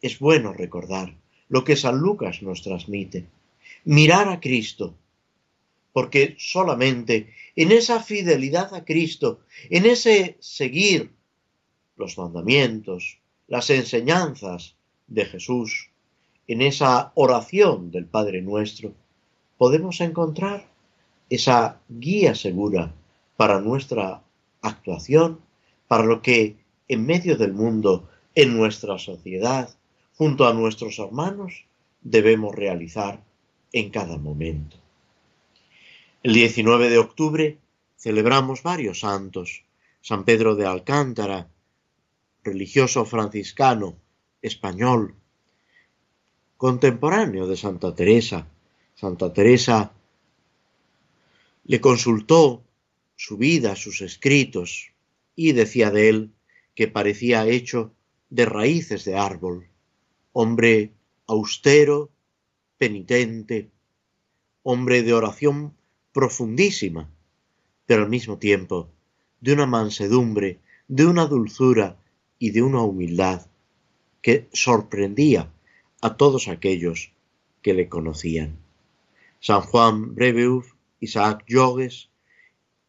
es 0.00 0.18
bueno 0.18 0.54
recordar 0.54 1.14
lo 1.50 1.62
que 1.62 1.76
San 1.76 1.98
Lucas 1.98 2.40
nos 2.40 2.62
transmite 2.62 3.26
mirar 3.84 4.30
a 4.30 4.40
Cristo, 4.40 4.94
porque 5.92 6.36
solamente 6.38 7.34
en 7.54 7.70
esa 7.70 8.02
fidelidad 8.02 8.74
a 8.74 8.86
Cristo, 8.86 9.40
en 9.68 9.84
ese 9.84 10.38
seguir 10.40 11.10
los 11.96 12.18
mandamientos, 12.18 13.18
las 13.48 13.70
enseñanzas 13.70 14.74
de 15.06 15.24
Jesús, 15.24 15.90
en 16.46 16.62
esa 16.62 17.12
oración 17.14 17.90
del 17.90 18.06
Padre 18.06 18.42
nuestro, 18.42 18.92
podemos 19.56 20.00
encontrar 20.00 20.66
esa 21.30 21.80
guía 21.88 22.34
segura 22.34 22.92
para 23.36 23.60
nuestra 23.60 24.22
actuación, 24.60 25.40
para 25.88 26.04
lo 26.04 26.22
que 26.22 26.56
en 26.88 27.06
medio 27.06 27.36
del 27.36 27.52
mundo, 27.52 28.08
en 28.34 28.56
nuestra 28.56 28.98
sociedad, 28.98 29.70
junto 30.16 30.46
a 30.46 30.52
nuestros 30.52 30.98
hermanos, 30.98 31.64
debemos 32.02 32.54
realizar 32.54 33.22
en 33.72 33.90
cada 33.90 34.18
momento. 34.18 34.76
El 36.22 36.34
19 36.34 36.90
de 36.90 36.98
octubre 36.98 37.58
celebramos 37.96 38.62
varios 38.62 39.00
santos. 39.00 39.64
San 40.00 40.24
Pedro 40.24 40.54
de 40.54 40.66
Alcántara, 40.66 41.48
religioso 42.44 43.04
franciscano 43.04 43.96
español, 44.42 45.14
contemporáneo 46.56 47.46
de 47.46 47.56
Santa 47.56 47.94
Teresa. 47.94 48.46
Santa 48.94 49.32
Teresa 49.32 49.92
le 51.64 51.80
consultó 51.80 52.62
su 53.16 53.36
vida, 53.38 53.74
sus 53.74 54.02
escritos, 54.02 54.92
y 55.34 55.52
decía 55.52 55.90
de 55.90 56.08
él 56.10 56.34
que 56.74 56.86
parecía 56.86 57.46
hecho 57.46 57.94
de 58.28 58.44
raíces 58.44 59.04
de 59.04 59.16
árbol, 59.16 59.68
hombre 60.32 60.92
austero, 61.26 62.10
penitente, 62.76 63.70
hombre 64.62 65.02
de 65.02 65.14
oración 65.14 65.74
profundísima, 66.12 67.10
pero 67.86 68.02
al 68.02 68.10
mismo 68.10 68.38
tiempo 68.38 68.90
de 69.40 69.52
una 69.52 69.66
mansedumbre, 69.66 70.60
de 70.88 71.06
una 71.06 71.26
dulzura 71.26 71.98
y 72.38 72.50
de 72.50 72.62
una 72.62 72.82
humildad 72.82 73.46
que 74.22 74.48
sorprendía 74.52 75.50
a 76.00 76.16
todos 76.16 76.48
aquellos 76.48 77.12
que 77.62 77.74
le 77.74 77.88
conocían. 77.88 78.58
San 79.40 79.60
Juan 79.60 80.14
Brebeuf, 80.14 80.72
Isaac 81.00 81.44
Jogues, 81.48 82.08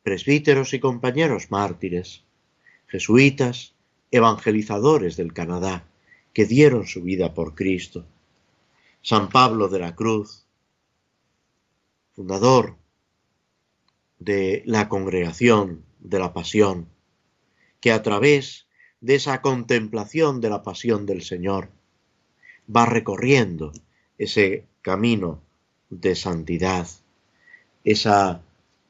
presbíteros 0.04 0.74
y 0.74 0.80
compañeros 0.80 1.52
mártires, 1.52 2.24
jesuitas, 2.88 3.74
evangelizadores 4.12 5.18
del 5.18 5.34
Canadá, 5.34 5.86
que 6.34 6.46
dieron 6.46 6.88
su 6.88 7.02
vida 7.02 7.34
por 7.34 7.56
Cristo, 7.56 8.06
San 9.02 9.30
Pablo 9.30 9.68
de 9.68 9.80
la 9.80 9.96
Cruz, 9.96 10.46
fundador 12.14 12.76
de 14.20 14.64
la 14.66 14.88
congregación 14.88 15.84
de 16.00 16.20
la 16.20 16.34
pasión, 16.34 16.88
que 17.82 17.92
a 17.92 18.02
través 18.02 18.68
de 19.02 19.16
esa 19.16 19.42
contemplación 19.42 20.42
de 20.42 20.50
la 20.50 20.64
pasión 20.64 21.06
del 21.06 21.22
Señor 21.22 21.70
va 22.74 22.86
recorriendo 22.86 23.72
ese 24.18 24.66
camino 24.82 25.42
de 25.90 26.16
santidad, 26.16 26.88
esa 27.84 28.42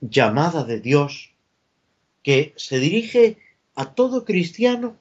llamada 0.02 0.64
de 0.64 0.80
Dios 0.80 1.32
que 2.24 2.54
se 2.56 2.80
dirige 2.80 3.38
a 3.76 3.94
todo 3.94 4.26
cristiano, 4.26 4.96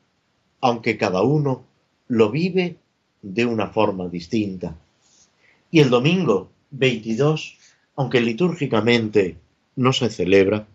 aunque 0.61 0.99
cada 0.99 1.23
uno 1.23 1.65
lo 2.09 2.31
vive 2.31 2.77
de 3.23 3.47
una 3.47 3.69
forma 3.69 4.09
distinta. 4.09 4.77
Y 5.71 5.81
el 5.81 5.91
domingo 5.91 6.51
22, 6.71 7.57
aunque 7.97 8.21
litúrgicamente 8.21 9.39
no 9.77 9.93
se 9.93 10.11
celebra, 10.11 10.67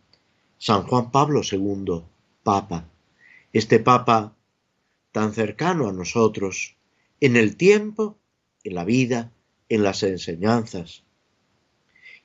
San 0.57 0.83
Juan 0.83 1.11
Pablo 1.11 1.41
II, 1.49 2.01
Papa, 2.43 2.88
este 3.53 3.79
Papa 3.79 4.35
tan 5.11 5.33
cercano 5.33 5.87
a 5.87 5.93
nosotros 5.93 6.75
en 7.19 7.35
el 7.35 7.57
tiempo, 7.57 8.17
en 8.63 8.75
la 8.75 8.85
vida, 8.85 9.31
en 9.69 9.83
las 9.83 10.03
enseñanzas, 10.03 11.03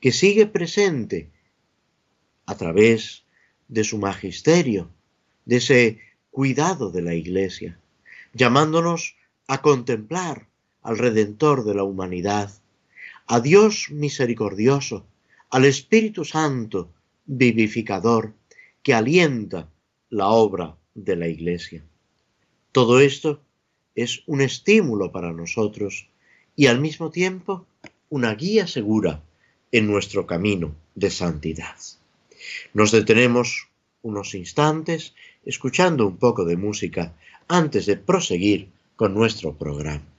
que 0.00 0.12
sigue 0.12 0.47
presente 0.47 1.31
a 2.47 2.57
través 2.57 3.25
de 3.69 3.85
su 3.85 3.99
magisterio, 3.99 4.90
de 5.47 5.57
ese 5.57 5.99
cuidado 6.31 6.90
de 6.90 7.02
la 7.02 7.14
Iglesia, 7.14 7.78
llamándonos 8.33 9.16
a 9.47 9.62
contemplar 9.62 10.49
al 10.83 10.99
Redentor 10.99 11.64
de 11.64 11.75
la 11.75 11.85
humanidad, 11.85 12.52
a 13.26 13.40
Dios 13.40 13.88
misericordioso, 13.90 15.07
al 15.49 15.64
Espíritu 15.64 16.25
Santo 16.25 16.93
vivificador 17.25 18.35
que 18.83 18.93
alienta 18.93 19.71
la 20.11 20.28
obra 20.28 20.76
de 20.94 21.16
la 21.16 21.28
Iglesia. 21.28 21.82
Todo 22.72 23.00
esto 23.00 23.40
es 23.94 24.22
un 24.26 24.40
estímulo 24.40 25.12
para 25.12 25.32
nosotros 25.32 26.08
y 26.56 26.66
al 26.66 26.80
mismo 26.80 27.10
tiempo 27.10 27.66
una 28.08 28.34
guía 28.34 28.66
segura 28.66 29.22
en 29.72 29.86
nuestro 29.86 30.26
camino 30.26 30.74
de 30.94 31.10
santidad. 31.10 31.76
Nos 32.72 32.92
detenemos 32.92 33.68
unos 34.02 34.34
instantes 34.34 35.14
escuchando 35.44 36.06
un 36.06 36.16
poco 36.16 36.44
de 36.44 36.56
música 36.56 37.14
antes 37.48 37.86
de 37.86 37.96
proseguir 37.96 38.68
con 38.96 39.14
nuestro 39.14 39.54
programa. 39.54 40.13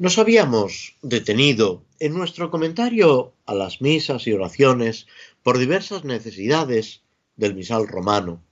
Nos 0.00 0.16
habíamos 0.16 0.96
detenido 1.02 1.84
en 1.98 2.14
nuestro 2.14 2.50
comentario 2.50 3.34
a 3.44 3.52
las 3.52 3.82
misas 3.82 4.26
y 4.26 4.32
oraciones 4.32 5.06
por 5.42 5.58
diversas 5.58 6.04
necesidades 6.04 7.02
del 7.36 7.54
misal 7.54 7.86
romano. 7.86 8.42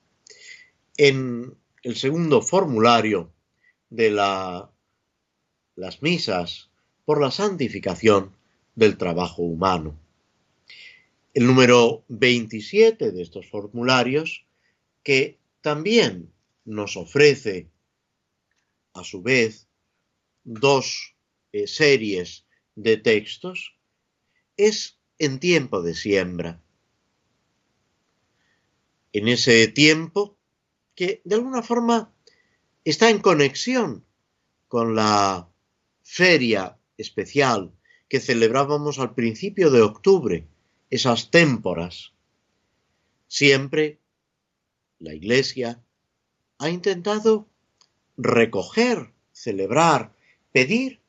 En 0.99 1.57
el 1.83 1.97
segundo 1.97 2.43
formulario 2.43 3.33
de 3.89 4.11
la, 4.11 4.71
las 5.75 6.03
misas 6.03 6.69
por 7.07 7.19
la 7.19 7.31
santificación 7.31 8.37
del 8.75 8.99
trabajo 8.99 9.41
humano. 9.41 9.99
El 11.33 11.47
número 11.47 12.05
27 12.09 13.11
de 13.11 13.23
estos 13.23 13.49
formularios, 13.49 14.45
que 15.03 15.39
también 15.63 16.31
nos 16.67 16.99
ofrece 16.99 17.71
a 18.93 19.03
su 19.03 19.23
vez 19.23 19.67
dos 20.45 21.15
eh, 21.53 21.67
series 21.67 22.47
de 22.75 22.97
textos 22.97 23.77
es 24.57 24.99
en 25.19 25.41
tiempo 25.41 25.83
de 25.83 25.95
siembra. 25.95 26.61
En 29.13 29.29
ese 29.29 29.69
tiempo 29.69 30.37
que 30.95 31.23
de 31.25 31.37
alguna 31.37 31.63
forma 31.63 32.13
está 32.85 33.11
en 33.11 33.21
conexión 33.21 34.05
con 34.69 34.95
la 34.95 35.49
feria 36.03 36.79
especial 36.97 37.73
que 38.09 38.21
celebrábamos 38.21 38.99
al 38.99 39.15
principio 39.15 39.71
de 39.71 39.83
octubre, 39.83 40.47
esas 40.91 41.31
témporas. 41.31 42.13
Siempre 43.27 43.99
la 44.99 45.15
Iglesia 45.15 45.83
ha 46.59 46.71
intentado 46.71 47.49
recoger, 48.17 49.13
celebrar, 49.33 50.15
pedir 50.53 51.01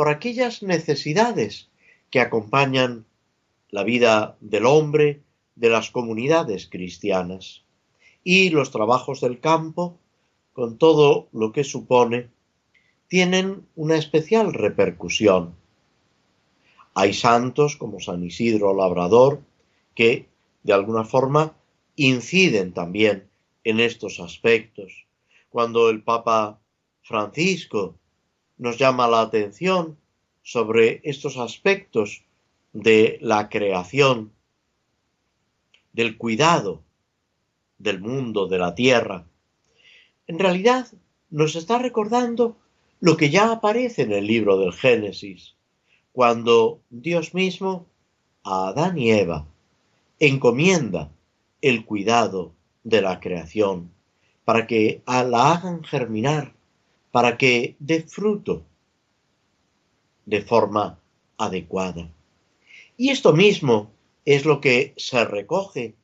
por 0.00 0.08
aquellas 0.08 0.62
necesidades 0.62 1.68
que 2.08 2.20
acompañan 2.20 3.04
la 3.68 3.84
vida 3.84 4.38
del 4.40 4.64
hombre, 4.64 5.20
de 5.56 5.68
las 5.68 5.90
comunidades 5.90 6.66
cristianas 6.70 7.64
y 8.24 8.48
los 8.48 8.70
trabajos 8.70 9.20
del 9.20 9.40
campo, 9.40 9.98
con 10.54 10.78
todo 10.78 11.28
lo 11.32 11.52
que 11.52 11.64
supone, 11.64 12.30
tienen 13.08 13.66
una 13.76 13.96
especial 13.96 14.54
repercusión. 14.54 15.54
Hay 16.94 17.12
santos 17.12 17.76
como 17.76 18.00
San 18.00 18.24
Isidro 18.24 18.74
Labrador 18.74 19.42
que, 19.94 20.30
de 20.62 20.72
alguna 20.72 21.04
forma, 21.04 21.54
inciden 21.96 22.72
también 22.72 23.28
en 23.64 23.80
estos 23.80 24.18
aspectos. 24.18 25.04
Cuando 25.50 25.90
el 25.90 26.02
Papa 26.02 26.58
Francisco 27.02 27.99
nos 28.60 28.76
llama 28.76 29.08
la 29.08 29.22
atención 29.22 29.96
sobre 30.42 31.00
estos 31.04 31.38
aspectos 31.38 32.24
de 32.74 33.18
la 33.22 33.48
creación, 33.48 34.32
del 35.94 36.18
cuidado 36.18 36.82
del 37.78 38.00
mundo, 38.00 38.48
de 38.48 38.58
la 38.58 38.74
tierra. 38.74 39.24
En 40.26 40.38
realidad 40.38 40.86
nos 41.30 41.56
está 41.56 41.78
recordando 41.78 42.58
lo 43.00 43.16
que 43.16 43.30
ya 43.30 43.50
aparece 43.50 44.02
en 44.02 44.12
el 44.12 44.26
libro 44.26 44.58
del 44.58 44.74
Génesis, 44.74 45.54
cuando 46.12 46.82
Dios 46.90 47.32
mismo 47.32 47.86
a 48.44 48.68
Adán 48.68 48.98
y 48.98 49.10
Eva 49.10 49.46
encomienda 50.18 51.10
el 51.62 51.86
cuidado 51.86 52.52
de 52.84 53.00
la 53.00 53.20
creación 53.20 53.90
para 54.44 54.66
que 54.66 55.02
la 55.06 55.52
hagan 55.52 55.82
germinar 55.82 56.59
para 57.10 57.36
que 57.36 57.76
dé 57.78 58.02
fruto 58.02 58.64
de 60.26 60.42
forma 60.42 60.98
adecuada. 61.38 62.10
Y 62.96 63.10
esto 63.10 63.32
mismo 63.32 63.90
es 64.24 64.44
lo 64.44 64.60
que 64.60 64.94
se 64.96 65.24
recoge 65.24 65.94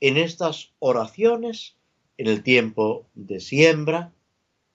en 0.00 0.16
estas 0.16 0.72
oraciones 0.78 1.76
en 2.18 2.28
el 2.28 2.42
tiempo 2.42 3.06
de 3.14 3.40
siembra, 3.40 4.12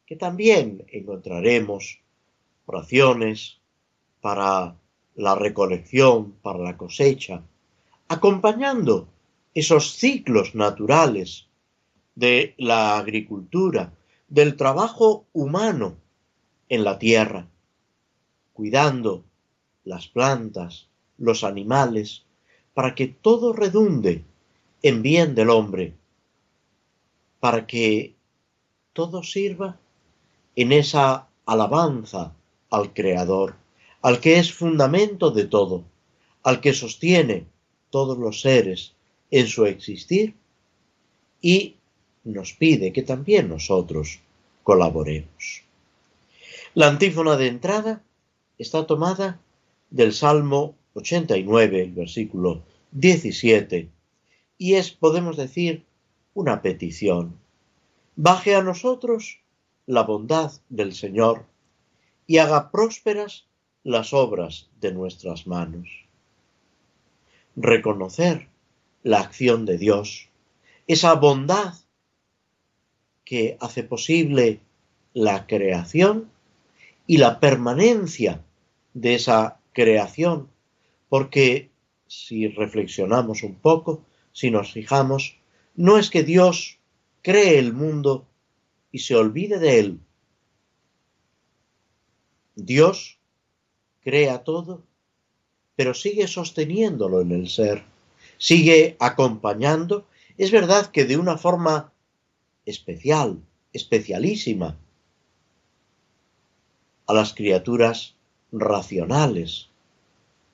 que 0.06 0.16
también 0.16 0.86
encontraremos 0.92 2.00
oraciones 2.66 3.60
para 4.22 4.76
la 5.16 5.36
recolección, 5.36 6.34
para 6.42 6.60
la 6.60 6.78
cosecha, 6.78 7.42
acompañando 8.08 9.08
esos 9.54 9.94
ciclos 9.96 10.56
naturales 10.56 11.48
de 12.16 12.54
la 12.58 12.98
agricultura, 12.98 13.94
del 14.32 14.56
trabajo 14.56 15.26
humano 15.34 15.98
en 16.70 16.86
la 16.86 16.98
tierra, 16.98 17.50
cuidando 18.54 19.26
las 19.84 20.08
plantas, 20.08 20.88
los 21.18 21.44
animales, 21.44 22.24
para 22.74 22.96
que 22.96 23.08
todo 23.08 23.52
redunde 23.52 24.24
en 24.84 25.02
bien 25.02 25.36
del 25.36 25.50
hombre, 25.50 25.96
para 27.42 27.68
que 27.68 28.16
todo 28.94 29.22
sirva 29.22 29.78
en 30.56 30.72
esa 30.72 31.28
alabanza 31.46 32.34
al 32.70 32.94
Creador, 32.94 33.56
al 34.02 34.22
que 34.22 34.40
es 34.40 34.54
fundamento 34.54 35.32
de 35.32 35.44
todo, 35.44 35.84
al 36.44 36.62
que 36.62 36.72
sostiene 36.72 37.48
todos 37.90 38.18
los 38.18 38.40
seres 38.40 38.94
en 39.30 39.48
su 39.48 39.66
existir 39.66 40.36
y 41.42 41.76
nos 42.24 42.54
pide 42.54 42.94
que 42.94 43.04
también 43.04 43.50
nosotros 43.50 44.20
colaboremos. 44.64 45.64
La 46.74 46.88
antífona 46.88 47.36
de 47.38 47.48
entrada 47.48 48.04
está 48.58 48.86
tomada 48.86 49.40
del 49.90 50.14
Salmo 50.14 50.76
89, 50.94 51.84
el 51.84 51.92
versículo 51.92 52.64
17, 52.92 53.90
y 54.58 54.74
es, 54.76 54.92
podemos 54.92 55.38
decir, 55.38 55.84
una 56.34 56.62
petición. 56.62 57.38
Baje 58.16 58.56
a 58.56 58.62
nosotros 58.62 59.40
la 59.86 60.04
bondad 60.04 60.52
del 60.70 60.94
Señor 60.94 61.46
y 62.28 62.38
haga 62.38 62.72
prósperas 62.72 63.46
las 63.84 64.14
obras 64.14 64.70
de 64.80 64.94
nuestras 64.94 65.48
manos. 65.48 65.90
Reconocer 67.56 68.48
la 69.04 69.20
acción 69.20 69.66
de 69.66 69.78
Dios, 69.78 70.30
esa 70.88 71.16
bondad 71.16 71.74
que 73.32 73.56
hace 73.62 73.84
posible 73.84 74.60
la 75.14 75.48
creación 75.48 76.30
y 77.08 77.16
la 77.16 77.40
permanencia 77.40 78.44
de 78.94 79.16
esa 79.16 79.62
creación, 79.72 80.50
porque 81.08 81.70
si 82.08 82.50
reflexionamos 82.50 83.44
un 83.44 83.56
poco, 83.56 84.04
si 84.34 84.52
nos 84.52 84.74
fijamos, 84.74 85.38
no 85.76 85.98
es 85.98 86.10
que 86.10 86.24
Dios 86.24 86.80
cree 87.22 87.58
el 87.58 87.72
mundo 87.72 88.28
y 88.92 89.00
se 89.00 89.16
olvide 89.16 89.60
de 89.60 89.80
él. 89.80 90.00
Dios 92.56 93.18
crea 94.02 94.44
todo, 94.44 94.84
pero 95.78 95.94
sigue 95.94 96.28
sosteniéndolo 96.28 97.22
en 97.22 97.32
el 97.32 97.48
ser, 97.48 97.86
sigue 98.38 98.98
acompañando. 99.00 100.06
Es 100.38 100.52
verdad 100.52 100.88
que 100.88 101.06
de 101.06 101.16
una 101.16 101.38
forma 101.38 101.94
especial, 102.66 103.42
especialísima, 103.74 104.78
a 107.08 107.14
las 107.14 107.34
criaturas 107.34 108.16
racionales, 108.52 109.70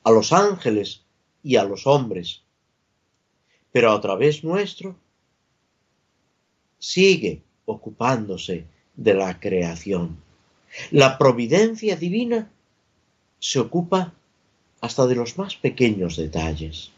a 0.03 0.11
los 0.11 0.31
ángeles 0.31 1.01
y 1.43 1.57
a 1.57 1.63
los 1.63 1.85
hombres, 1.85 2.41
pero 3.71 3.91
a 3.91 4.01
través 4.01 4.43
nuestro 4.43 4.95
sigue 6.79 7.43
ocupándose 7.65 8.65
de 8.95 9.13
la 9.13 9.39
creación. 9.39 10.17
La 10.91 11.17
providencia 11.17 11.95
divina 11.95 12.51
se 13.39 13.59
ocupa 13.59 14.13
hasta 14.81 15.05
de 15.07 15.15
los 15.15 15.37
más 15.37 15.55
pequeños 15.55 16.17
detalles. 16.17 16.91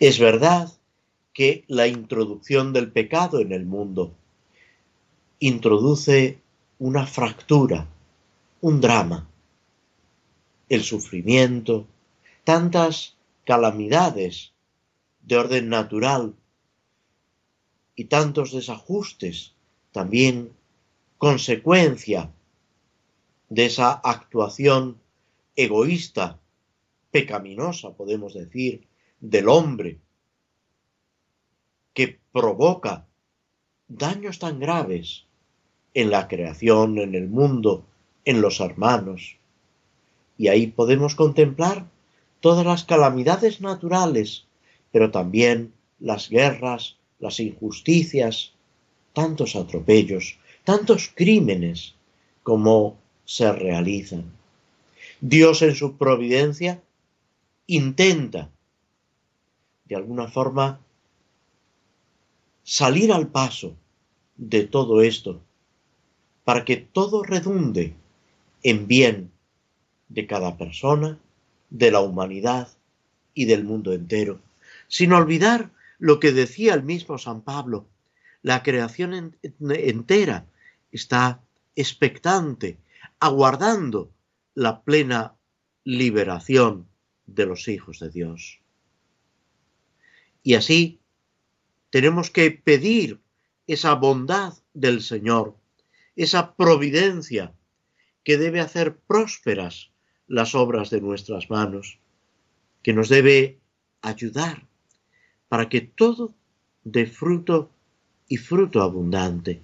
Es 0.00 0.18
verdad 0.18 0.72
que 1.34 1.64
la 1.66 1.88
introducción 1.88 2.72
del 2.72 2.92
pecado 2.92 3.40
en 3.40 3.52
el 3.52 3.66
mundo 3.66 4.14
introduce 5.40 6.38
una 6.78 7.06
fractura, 7.06 7.88
un 8.60 8.80
drama, 8.80 9.28
el 10.68 10.84
sufrimiento, 10.84 11.86
tantas 12.44 13.16
calamidades 13.44 14.52
de 15.22 15.36
orden 15.36 15.68
natural 15.68 16.34
y 17.96 18.04
tantos 18.04 18.52
desajustes, 18.52 19.54
también 19.90 20.52
consecuencia 21.18 22.32
de 23.48 23.66
esa 23.66 23.92
actuación 23.92 25.00
egoísta, 25.56 26.38
pecaminosa, 27.10 27.92
podemos 27.92 28.34
decir, 28.34 28.86
del 29.20 29.48
hombre 29.48 29.98
que 31.94 32.18
provoca 32.32 33.06
daños 33.88 34.38
tan 34.38 34.60
graves 34.60 35.24
en 35.94 36.10
la 36.10 36.26
creación, 36.28 36.98
en 36.98 37.14
el 37.14 37.28
mundo, 37.28 37.84
en 38.24 38.40
los 38.40 38.60
hermanos, 38.60 39.36
Y 40.36 40.48
ahí 40.48 40.66
podemos 40.66 41.14
contemplar 41.14 41.86
todas 42.40 42.66
las 42.66 42.82
calamidades 42.82 43.60
naturales, 43.60 44.46
pero 44.90 45.12
también 45.12 45.72
las 46.00 46.28
guerras, 46.28 46.96
las 47.20 47.38
injusticias, 47.38 48.52
tantos 49.12 49.54
atropellos, 49.54 50.36
tantos 50.64 51.12
crímenes 51.14 51.94
como 52.42 52.96
se 53.24 53.52
realizan. 53.52 54.24
Dios 55.20 55.62
en 55.62 55.76
su 55.76 55.96
providencia 55.96 56.82
intenta 57.68 58.50
de 59.84 59.96
alguna 59.96 60.26
forma 60.26 60.80
salir 62.64 63.12
al 63.12 63.28
paso 63.28 63.76
de 64.36 64.64
todo 64.64 65.02
esto 65.02 65.42
para 66.44 66.64
que 66.64 66.76
todo 66.76 67.22
redunde 67.22 67.94
en 68.62 68.88
bien 68.88 69.30
de 70.08 70.26
cada 70.26 70.56
persona, 70.56 71.18
de 71.70 71.90
la 71.90 72.00
humanidad 72.00 72.68
y 73.34 73.44
del 73.46 73.64
mundo 73.64 73.92
entero, 73.92 74.40
sin 74.88 75.12
olvidar 75.12 75.70
lo 75.98 76.20
que 76.20 76.32
decía 76.32 76.74
el 76.74 76.82
mismo 76.82 77.18
San 77.18 77.42
Pablo, 77.42 77.86
la 78.42 78.62
creación 78.62 79.36
entera 79.60 80.46
está 80.92 81.40
expectante, 81.76 82.78
aguardando 83.18 84.10
la 84.54 84.82
plena 84.82 85.34
liberación 85.84 86.86
de 87.26 87.46
los 87.46 87.68
hijos 87.68 88.00
de 88.00 88.10
Dios. 88.10 88.60
Y 90.42 90.54
así 90.54 91.00
tenemos 91.94 92.28
que 92.28 92.50
pedir 92.50 93.20
esa 93.68 93.94
bondad 93.94 94.54
del 94.72 95.00
Señor, 95.00 95.54
esa 96.16 96.56
providencia 96.56 97.54
que 98.24 98.36
debe 98.36 98.58
hacer 98.58 98.96
prósperas 98.96 99.92
las 100.26 100.56
obras 100.56 100.90
de 100.90 101.00
nuestras 101.00 101.50
manos, 101.50 102.00
que 102.82 102.92
nos 102.94 103.08
debe 103.08 103.60
ayudar 104.02 104.66
para 105.46 105.68
que 105.68 105.82
todo 105.82 106.34
dé 106.82 107.06
fruto 107.06 107.70
y 108.26 108.38
fruto 108.38 108.82
abundante, 108.82 109.62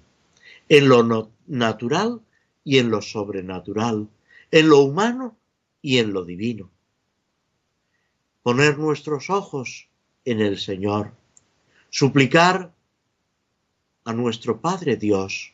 en 0.69 0.87
lo 0.87 1.29
natural 1.47 2.21
y 2.63 2.77
en 2.77 2.91
lo 2.91 3.01
sobrenatural, 3.01 4.07
en 4.51 4.69
lo 4.69 4.79
humano 4.79 5.37
y 5.81 5.97
en 5.97 6.13
lo 6.13 6.23
divino. 6.23 6.71
Poner 8.41 8.79
nuestros 8.79 9.29
ojos 9.29 9.89
en 10.23 10.39
el 10.39 10.57
Señor, 10.57 11.19
suplicar 11.91 12.73
a 14.05 14.13
nuestro 14.13 14.61
Padre 14.61 14.95
Dios, 14.95 15.53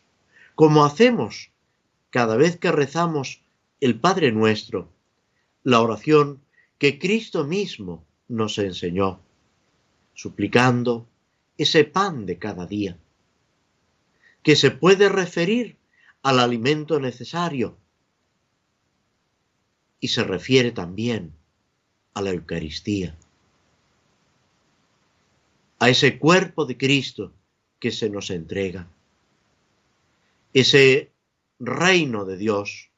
como 0.56 0.86
hacemos 0.86 1.52
cada 2.12 2.38
vez 2.38 2.58
que 2.58 2.71
rezamos 2.71 3.41
el 3.82 4.00
Padre 4.00 4.32
nuestro, 4.32 4.88
la 5.63 5.82
oración 5.82 6.39
que 6.78 7.00
Cristo 7.00 7.43
mismo 7.43 8.06
nos 8.28 8.60
enseñó, 8.60 9.19
suplicando 10.13 11.08
ese 11.58 11.84
pan 11.84 12.28
de 12.28 12.38
cada 12.38 12.67
día, 12.67 12.97
que 14.43 14.56
se 14.56 14.69
puede 14.69 15.10
referir 15.10 15.76
al 16.21 16.39
alimento 16.39 17.00
necesario 17.00 17.78
y 20.00 20.10
se 20.10 20.23
refiere 20.23 20.71
también 20.71 21.34
a 22.13 22.21
la 22.21 22.30
Eucaristía, 22.30 23.17
a 25.80 25.90
ese 25.90 26.18
cuerpo 26.18 26.66
de 26.66 26.78
Cristo 26.78 27.34
que 27.80 27.92
se 27.92 28.10
nos 28.10 28.30
entrega, 28.32 28.88
ese 30.54 31.12
reino 31.60 32.26
de 32.26 32.38
Dios, 32.38 32.90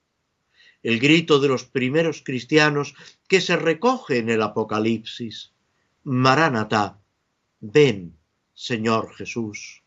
el 0.84 1.00
grito 1.00 1.40
de 1.40 1.50
los 1.50 1.66
primeros 1.66 2.22
cristianos 2.24 2.96
que 3.28 3.42
se 3.42 3.58
recoge 3.58 4.18
en 4.18 4.30
el 4.30 4.42
Apocalipsis, 4.42 5.52
Maranatá, 6.04 7.00
ven, 7.60 8.16
Señor 8.54 9.14
Jesús, 9.16 9.84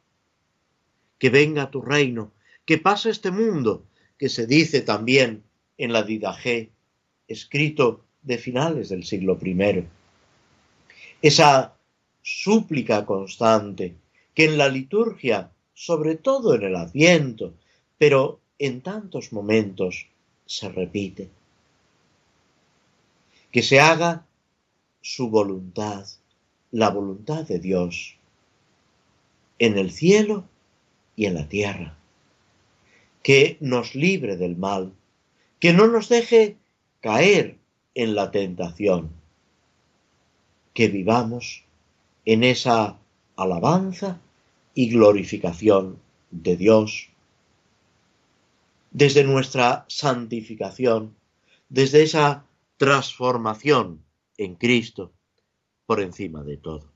que 1.18 1.30
venga 1.30 1.70
tu 1.70 1.80
reino, 1.80 2.32
que 2.66 2.78
pase 2.78 3.10
este 3.10 3.30
mundo, 3.30 3.86
que 4.18 4.28
se 4.28 4.46
dice 4.46 4.82
también 4.82 5.42
en 5.78 5.92
la 5.92 6.02
Didajé, 6.02 6.70
escrito 7.26 8.04
de 8.22 8.38
finales 8.38 8.88
del 8.90 9.04
siglo 9.04 9.38
I. 9.42 9.84
Esa 11.22 11.74
súplica 12.22 13.04
constante 13.04 13.96
que 14.34 14.44
en 14.46 14.56
la 14.56 14.68
liturgia, 14.68 15.50
sobre 15.74 16.16
todo 16.16 16.54
en 16.54 16.62
el 16.62 16.76
Adviento, 16.76 17.54
pero 17.98 18.40
en 18.58 18.80
tantos 18.80 19.32
momentos 19.32 20.06
se 20.46 20.68
repite. 20.68 21.28
Que 23.50 23.62
se 23.62 23.80
haga 23.80 24.24
su 25.00 25.28
voluntad, 25.28 26.06
la 26.70 26.90
voluntad 26.90 27.46
de 27.46 27.58
Dios, 27.58 28.16
en 29.58 29.76
el 29.76 29.90
cielo 29.90 30.44
y 31.16 31.26
en 31.26 31.34
la 31.34 31.48
tierra. 31.48 31.98
Que 33.22 33.58
nos 33.60 33.94
libre 33.94 34.36
del 34.36 34.56
mal, 34.56 34.92
que 35.60 35.72
no 35.72 35.86
nos 35.86 36.08
deje 36.08 36.56
caer 37.00 37.58
en 37.94 38.14
la 38.14 38.30
tentación, 38.30 39.12
que 40.72 40.88
vivamos 40.88 41.64
en 42.24 42.44
esa 42.44 42.98
alabanza 43.36 44.20
y 44.74 44.90
glorificación 44.90 45.98
de 46.30 46.56
Dios, 46.56 47.08
desde 48.90 49.24
nuestra 49.24 49.84
santificación, 49.88 51.16
desde 51.68 52.02
esa 52.02 52.44
transformación 52.76 54.02
en 54.36 54.54
Cristo 54.54 55.12
por 55.86 56.00
encima 56.00 56.42
de 56.42 56.56
todo. 56.56 56.90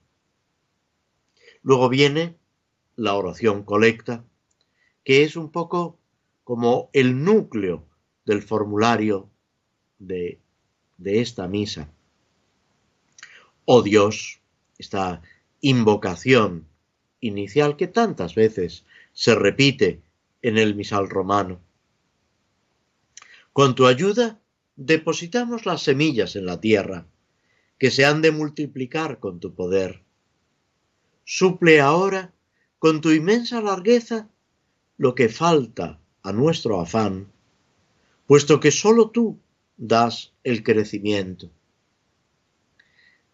Luego 1.63 1.89
viene 1.89 2.37
la 2.97 3.15
oración 3.15 3.63
colecta, 3.63 4.25
que 5.05 5.23
es 5.23 5.37
un 5.37 5.51
poco 5.51 5.99
como 6.45 6.91
el 6.93 7.25
núcleo 7.25 7.85
del 8.25 8.43
formulario 8.43 9.29
de, 9.99 10.39
de 10.99 11.21
esta 11.21 11.49
misa. 11.49 11.91
Oh 13.65 13.83
Dios, 13.83 14.41
esta 14.79 15.23
invocación 15.61 16.67
inicial 17.21 17.77
que 17.77 17.87
tantas 17.87 18.35
veces 18.35 18.85
se 19.13 19.35
repite 19.35 20.03
en 20.43 20.59
el 20.59 20.75
misal 20.75 21.09
romano. 21.09 21.61
Con 23.53 23.75
tu 23.75 23.87
ayuda 23.87 24.39
depositamos 24.77 25.65
las 25.65 25.83
semillas 25.83 26.37
en 26.37 26.47
la 26.47 26.61
tierra, 26.61 27.07
que 27.79 27.91
se 27.91 28.05
han 28.05 28.23
de 28.23 28.31
multiplicar 28.31 29.19
con 29.19 29.41
tu 29.41 29.55
poder. 29.55 30.03
Suple 31.25 31.81
ahora, 31.81 32.33
con 32.79 33.01
tu 33.01 33.11
inmensa 33.11 33.61
largueza, 33.61 34.29
lo 34.99 35.15
que 35.15 35.29
falta 35.29 35.99
a 36.23 36.33
nuestro 36.33 36.81
afán, 36.81 37.33
puesto 38.27 38.61
que 38.61 38.71
sólo 38.71 39.11
tú 39.11 39.39
das 39.77 40.33
el 40.45 40.63
crecimiento. 40.63 41.51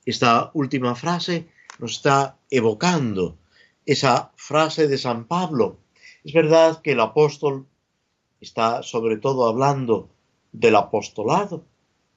Esta 0.04 0.50
última 0.54 0.94
frase 0.94 1.48
nos 1.78 1.92
está 1.92 2.36
evocando 2.50 3.38
esa 3.86 4.32
frase 4.36 4.88
de 4.88 4.98
San 4.98 5.26
Pablo. 5.26 5.78
Es 6.24 6.32
verdad 6.32 6.82
que 6.82 6.92
el 6.92 7.00
apóstol 7.00 7.66
está 8.40 8.82
sobre 8.82 9.16
todo 9.16 9.46
hablando 9.46 10.08
del 10.52 10.76
apostolado, 10.76 11.64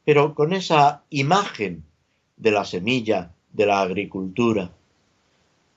pero 0.04 0.34
con 0.34 0.54
esa 0.54 1.04
imagen 1.10 1.84
de 2.38 2.52
la 2.52 2.65
semilla 2.65 3.32
de 3.54 3.65
la 3.65 3.82
agricultura. 3.82 4.71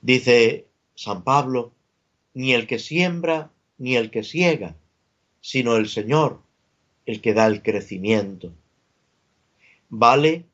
Dice 0.01 0.67
San 0.95 1.23
Pablo, 1.23 1.71
ni 2.33 2.53
el 2.53 2.67
que 2.67 2.79
siembra 2.79 3.51
ni 3.77 3.95
el 3.95 4.11
que 4.11 4.23
ciega, 4.23 4.75
sino 5.41 5.77
el 5.77 5.87
Señor, 5.87 6.41
el 7.05 7.21
que 7.21 7.33
da 7.33 7.47
el 7.47 7.63
crecimiento. 7.63 8.51
Vale 9.89 10.48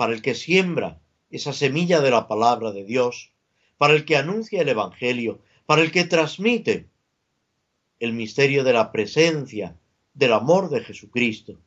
para 0.00 0.14
el 0.14 0.22
que 0.22 0.34
siembra 0.34 0.98
esa 1.30 1.52
semilla 1.52 2.00
de 2.00 2.10
la 2.10 2.26
palabra 2.26 2.72
de 2.72 2.84
Dios, 2.84 3.32
para 3.76 3.92
el 3.92 4.06
que 4.06 4.16
anuncia 4.16 4.62
el 4.62 4.70
Evangelio, 4.70 5.42
para 5.66 5.82
el 5.82 5.92
que 5.92 6.04
transmite 6.04 6.86
el 7.98 8.14
misterio 8.14 8.64
de 8.64 8.72
la 8.72 8.92
presencia, 8.92 9.76
del 10.14 10.32
amor 10.32 10.70
de 10.70 10.80
Jesucristo. 10.80 11.58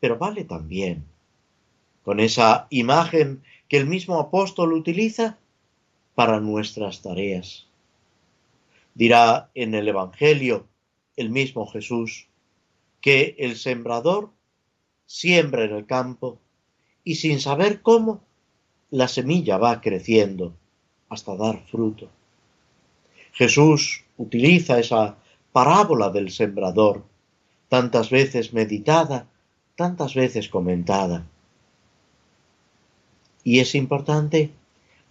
Pero 0.00 0.16
vale 0.16 0.44
también 0.44 1.04
con 2.02 2.18
esa 2.18 2.66
imagen 2.70 3.42
que 3.68 3.76
el 3.76 3.84
mismo 3.84 4.18
apóstol 4.18 4.72
utiliza 4.72 5.38
para 6.14 6.40
nuestras 6.40 7.02
tareas. 7.02 7.68
Dirá 8.94 9.50
en 9.54 9.74
el 9.74 9.86
Evangelio 9.86 10.66
el 11.16 11.28
mismo 11.28 11.66
Jesús 11.66 12.28
que 13.02 13.36
el 13.38 13.56
sembrador 13.56 14.30
siembra 15.04 15.64
en 15.64 15.74
el 15.74 15.84
campo 15.84 16.40
y 17.04 17.16
sin 17.16 17.40
saber 17.40 17.82
cómo 17.82 18.20
la 18.90 19.08
semilla 19.08 19.58
va 19.58 19.80
creciendo 19.80 20.54
hasta 21.08 21.36
dar 21.36 21.64
fruto. 21.66 22.08
Jesús 23.32 24.04
utiliza 24.16 24.78
esa 24.78 25.16
parábola 25.52 26.10
del 26.10 26.30
sembrador, 26.30 27.04
tantas 27.68 28.10
veces 28.10 28.52
meditada 28.52 29.26
tantas 29.76 30.14
veces 30.14 30.48
comentada. 30.48 31.26
Y 33.44 33.58
es 33.58 33.74
importante 33.74 34.52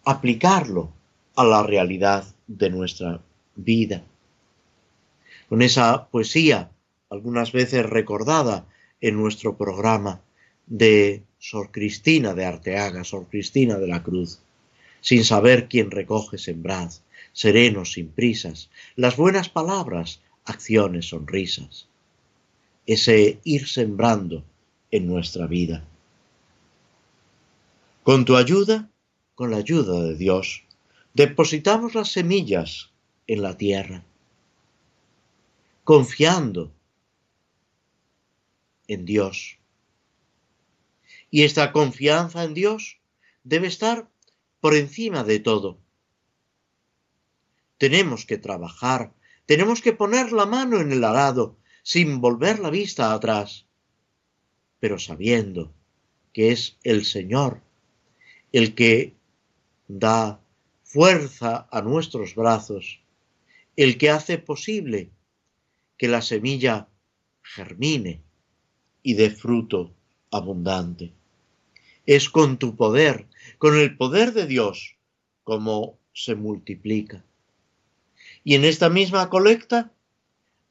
aplicarlo 0.05 0.89
a 1.35 1.43
la 1.43 1.63
realidad 1.63 2.25
de 2.47 2.69
nuestra 2.69 3.21
vida. 3.55 4.03
Con 5.49 5.61
esa 5.61 6.07
poesía, 6.07 6.71
algunas 7.09 7.51
veces 7.51 7.85
recordada 7.85 8.65
en 9.01 9.17
nuestro 9.17 9.57
programa 9.57 10.21
de 10.67 11.23
Sor 11.41 11.71
Cristina 11.71 12.35
de 12.35 12.45
Arteaga, 12.45 13.03
Sor 13.03 13.25
Cristina 13.27 13.79
de 13.79 13.87
la 13.87 14.03
Cruz, 14.03 14.39
sin 15.01 15.23
saber 15.25 15.67
quién 15.67 15.89
recoge 15.89 16.37
sembrad, 16.37 16.91
serenos 17.33 17.93
sin 17.93 18.09
prisas, 18.09 18.69
las 18.95 19.17
buenas 19.17 19.49
palabras, 19.49 20.21
acciones, 20.45 21.07
sonrisas. 21.07 21.87
Ese 22.85 23.39
ir 23.43 23.67
sembrando 23.67 24.43
en 24.91 25.07
nuestra 25.07 25.47
vida. 25.47 25.83
Con 28.03 28.23
tu 28.23 28.37
ayuda, 28.37 28.87
con 29.33 29.49
la 29.49 29.57
ayuda 29.57 29.99
de 30.03 30.15
Dios, 30.15 30.63
depositamos 31.15 31.95
las 31.95 32.11
semillas 32.11 32.91
en 33.25 33.41
la 33.41 33.57
tierra, 33.57 34.03
confiando 35.83 36.71
en 38.87 39.05
Dios. 39.05 39.57
Y 41.31 41.43
esta 41.43 41.71
confianza 41.71 42.43
en 42.43 42.53
Dios 42.53 42.99
debe 43.43 43.67
estar 43.67 44.09
por 44.59 44.75
encima 44.75 45.23
de 45.23 45.39
todo. 45.39 45.79
Tenemos 47.77 48.25
que 48.25 48.37
trabajar, 48.37 49.13
tenemos 49.47 49.81
que 49.81 49.93
poner 49.93 50.33
la 50.33 50.45
mano 50.45 50.81
en 50.81 50.91
el 50.91 51.03
arado 51.03 51.57
sin 51.81 52.21
volver 52.21 52.59
la 52.59 52.69
vista 52.69 53.13
atrás, 53.13 53.65
pero 54.79 54.99
sabiendo 54.99 55.73
que 56.33 56.51
es 56.51 56.77
el 56.83 57.05
Señor 57.05 57.61
el 58.51 58.75
que 58.75 59.15
da 59.87 60.41
fuerza 60.83 61.67
a 61.71 61.81
nuestros 61.81 62.35
brazos, 62.35 63.01
el 63.77 63.97
que 63.97 64.09
hace 64.09 64.37
posible 64.37 65.09
que 65.97 66.09
la 66.09 66.21
semilla 66.21 66.89
germine 67.41 68.21
y 69.01 69.13
dé 69.13 69.29
fruto 69.29 69.95
abundante. 70.29 71.13
Es 72.05 72.29
con 72.29 72.57
tu 72.57 72.75
poder, 72.75 73.27
con 73.57 73.77
el 73.77 73.95
poder 73.97 74.33
de 74.33 74.47
Dios, 74.47 74.95
como 75.43 75.97
se 76.13 76.35
multiplica. 76.35 77.23
Y 78.43 78.55
en 78.55 78.65
esta 78.65 78.89
misma 78.89 79.29
colecta 79.29 79.91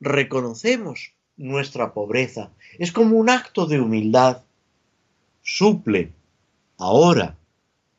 reconocemos 0.01 1.13
nuestra 1.37 1.95
pobreza. 1.95 2.51
Es 2.79 2.93
como 2.93 3.17
un 3.17 3.31
acto 3.31 3.67
de 3.67 3.81
humildad. 3.81 4.43
Suple 5.43 6.13
ahora, 6.79 7.37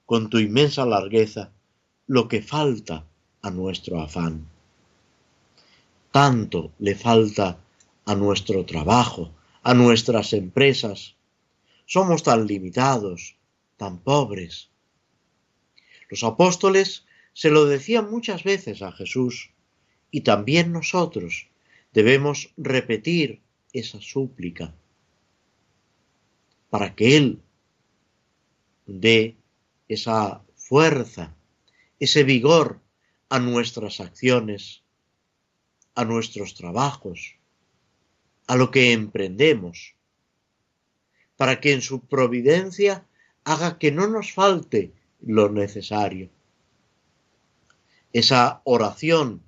con 0.06 0.30
tu 0.30 0.40
inmensa 0.40 0.86
largueza, 0.86 1.52
lo 2.08 2.28
que 2.28 2.42
falta 2.42 3.06
a 3.42 3.50
nuestro 3.50 4.02
afán. 4.02 4.48
Tanto 6.12 6.72
le 6.80 6.96
falta 6.96 7.58
a 8.06 8.16
nuestro 8.16 8.66
trabajo, 8.66 9.32
a 9.64 9.74
nuestras 9.74 10.34
empresas. 10.34 11.16
Somos 11.94 12.24
tan 12.24 12.48
limitados, 12.48 13.36
tan 13.76 14.00
pobres. 14.00 14.70
Los 16.10 16.24
apóstoles 16.24 17.06
se 17.34 17.50
lo 17.50 17.66
decían 17.66 18.10
muchas 18.10 18.46
veces 18.46 18.82
a 18.82 18.94
Jesús 18.94 19.52
y 20.10 20.22
también 20.22 20.72
nosotros 20.72 21.50
debemos 21.92 22.54
repetir 22.56 23.42
esa 23.74 24.00
súplica 24.00 24.74
para 26.70 26.96
que 26.96 27.18
Él 27.18 27.42
dé 28.86 29.36
esa 29.90 30.46
fuerza, 30.56 31.36
ese 32.00 32.24
vigor 32.24 32.80
a 33.28 33.38
nuestras 33.40 34.00
acciones, 34.00 34.82
a 35.96 36.06
nuestros 36.06 36.56
trabajos, 36.56 37.36
a 38.48 38.56
lo 38.56 38.72
que 38.72 38.94
emprendemos, 38.94 39.96
para 41.42 41.60
que 41.60 41.74
en 41.74 41.82
su 41.82 42.02
providencia 42.02 43.04
haga 43.46 43.80
que 43.80 43.92
no 43.92 44.06
nos 44.06 44.32
falte 44.32 44.92
lo 45.22 45.50
necesario. 45.50 46.30
Esa 48.14 48.62
oración 48.64 49.42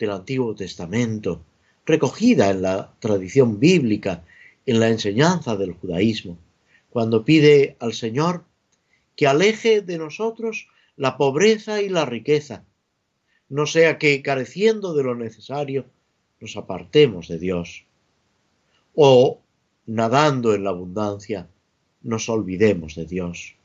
del 0.00 0.10
Antiguo 0.10 0.56
Testamento, 0.56 1.44
recogida 1.86 2.50
en 2.50 2.62
la 2.62 2.92
tradición 2.98 3.60
bíblica, 3.60 4.24
en 4.66 4.80
la 4.80 4.88
enseñanza 4.88 5.54
del 5.54 5.74
judaísmo, 5.74 6.36
cuando 6.90 7.24
pide 7.24 7.76
al 7.78 7.94
Señor 7.94 8.44
que 9.14 9.28
aleje 9.28 9.80
de 9.80 9.96
nosotros 9.96 10.66
la 10.96 11.16
pobreza 11.16 11.80
y 11.80 11.88
la 11.88 12.04
riqueza, 12.04 12.64
no 13.48 13.66
sea 13.66 13.96
que 13.96 14.22
careciendo 14.22 14.92
de 14.92 15.04
lo 15.04 15.14
necesario 15.14 15.86
nos 16.40 16.56
apartemos 16.56 17.28
de 17.28 17.38
Dios, 17.38 17.84
o 18.96 19.40
nadando 19.88 20.54
en 20.54 20.64
la 20.64 20.70
abundancia 20.70 21.48
nos 22.02 22.28
olvidemos 22.28 22.94
de 22.94 23.06
Dios. 23.06 23.56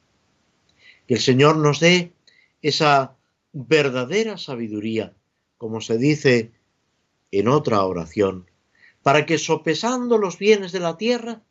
Que 1.05 1.15
el 1.15 1.19
Señor 1.19 1.57
nos 1.57 1.81
dé 1.81 2.13
esa 2.61 3.15
verdadera 3.51 4.37
sabiduría, 4.37 5.13
como 5.57 5.81
se 5.81 5.97
dice 5.97 6.51
en 7.31 7.49
otra 7.49 7.83
oración, 7.83 8.49
para 9.03 9.25
que 9.25 9.37
sopesando 9.37 10.17
los 10.17 10.39
bienes 10.39 10.71
de 10.71 10.79
la 10.79 10.97
tierra, 10.97 11.41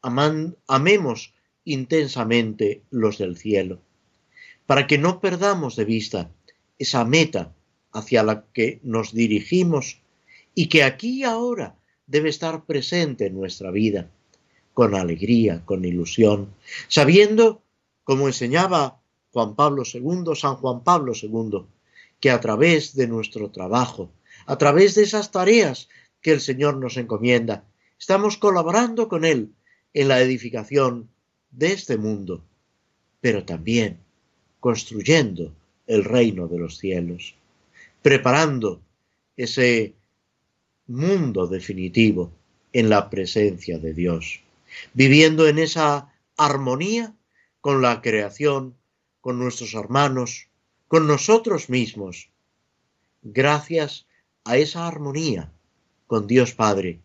amemos 0.00 1.34
intensamente 1.64 2.82
los 2.90 3.18
del 3.18 3.36
cielo, 3.36 3.82
para 4.66 4.86
que 4.86 4.96
no 4.96 5.20
perdamos 5.20 5.76
de 5.76 5.84
vista 5.84 6.30
esa 6.78 7.04
meta 7.04 7.52
hacia 7.92 8.22
la 8.22 8.46
que 8.54 8.80
nos 8.82 9.12
dirigimos 9.12 10.00
y 10.54 10.68
que 10.68 10.82
aquí 10.82 11.20
y 11.20 11.24
ahora 11.24 11.76
debe 12.06 12.28
estar 12.28 12.64
presente 12.64 13.26
en 13.26 13.34
nuestra 13.34 13.70
vida, 13.70 14.10
con 14.72 14.94
alegría, 14.94 15.62
con 15.64 15.84
ilusión, 15.84 16.54
sabiendo, 16.88 17.62
como 18.02 18.26
enseñaba 18.26 19.00
Juan 19.32 19.54
Pablo 19.54 19.82
II, 19.84 20.34
San 20.34 20.56
Juan 20.56 20.82
Pablo 20.82 21.12
II, 21.14 21.64
que 22.20 22.30
a 22.30 22.40
través 22.40 22.94
de 22.94 23.06
nuestro 23.06 23.50
trabajo, 23.50 24.10
a 24.46 24.58
través 24.58 24.94
de 24.94 25.02
esas 25.02 25.30
tareas 25.30 25.88
que 26.20 26.32
el 26.32 26.40
Señor 26.40 26.76
nos 26.76 26.96
encomienda, 26.96 27.64
estamos 27.98 28.36
colaborando 28.36 29.08
con 29.08 29.24
Él 29.24 29.52
en 29.92 30.08
la 30.08 30.20
edificación 30.20 31.08
de 31.50 31.72
este 31.72 31.96
mundo, 31.96 32.42
pero 33.20 33.44
también 33.44 33.98
construyendo 34.60 35.52
el 35.86 36.04
reino 36.04 36.48
de 36.48 36.58
los 36.58 36.78
cielos, 36.78 37.34
preparando 38.02 38.80
ese 39.36 39.94
mundo 40.86 41.46
definitivo 41.46 42.32
en 42.72 42.90
la 42.90 43.08
presencia 43.08 43.78
de 43.78 43.94
Dios, 43.94 44.40
viviendo 44.92 45.48
en 45.48 45.58
esa 45.58 46.12
armonía 46.36 47.14
con 47.60 47.80
la 47.80 48.02
creación, 48.02 48.76
con 49.20 49.38
nuestros 49.38 49.74
hermanos, 49.74 50.48
con 50.88 51.06
nosotros 51.06 51.70
mismos, 51.70 52.28
gracias 53.22 54.06
a 54.44 54.58
esa 54.58 54.86
armonía 54.86 55.50
con 56.06 56.26
Dios 56.26 56.52
Padre, 56.52 57.00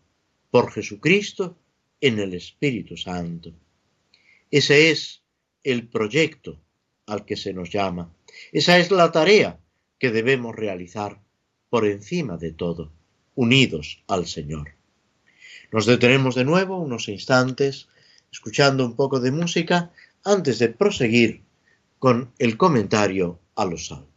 por 0.50 0.70
Jesucristo 0.70 1.56
en 2.00 2.18
el 2.18 2.34
Espíritu 2.34 2.96
Santo. 2.96 3.52
Ese 4.50 4.90
es 4.90 5.22
el 5.62 5.88
proyecto 5.88 6.60
al 7.06 7.24
que 7.24 7.36
se 7.36 7.52
nos 7.52 7.70
llama. 7.70 8.12
Esa 8.52 8.78
es 8.78 8.90
la 8.90 9.12
tarea 9.12 9.58
que 9.98 10.10
debemos 10.10 10.54
realizar 10.54 11.20
por 11.70 11.86
encima 11.86 12.36
de 12.36 12.52
todo, 12.52 12.92
unidos 13.34 14.02
al 14.08 14.26
Señor. 14.26 14.74
Nos 15.72 15.86
detenemos 15.86 16.34
de 16.34 16.44
nuevo 16.44 16.78
unos 16.78 17.08
instantes 17.08 17.88
escuchando 18.32 18.84
un 18.84 18.96
poco 18.96 19.20
de 19.20 19.30
música 19.32 19.92
antes 20.24 20.58
de 20.58 20.68
proseguir 20.68 21.42
con 21.98 22.32
el 22.38 22.56
comentario 22.56 23.40
a 23.54 23.64
los 23.64 23.86
salmos. 23.88 24.08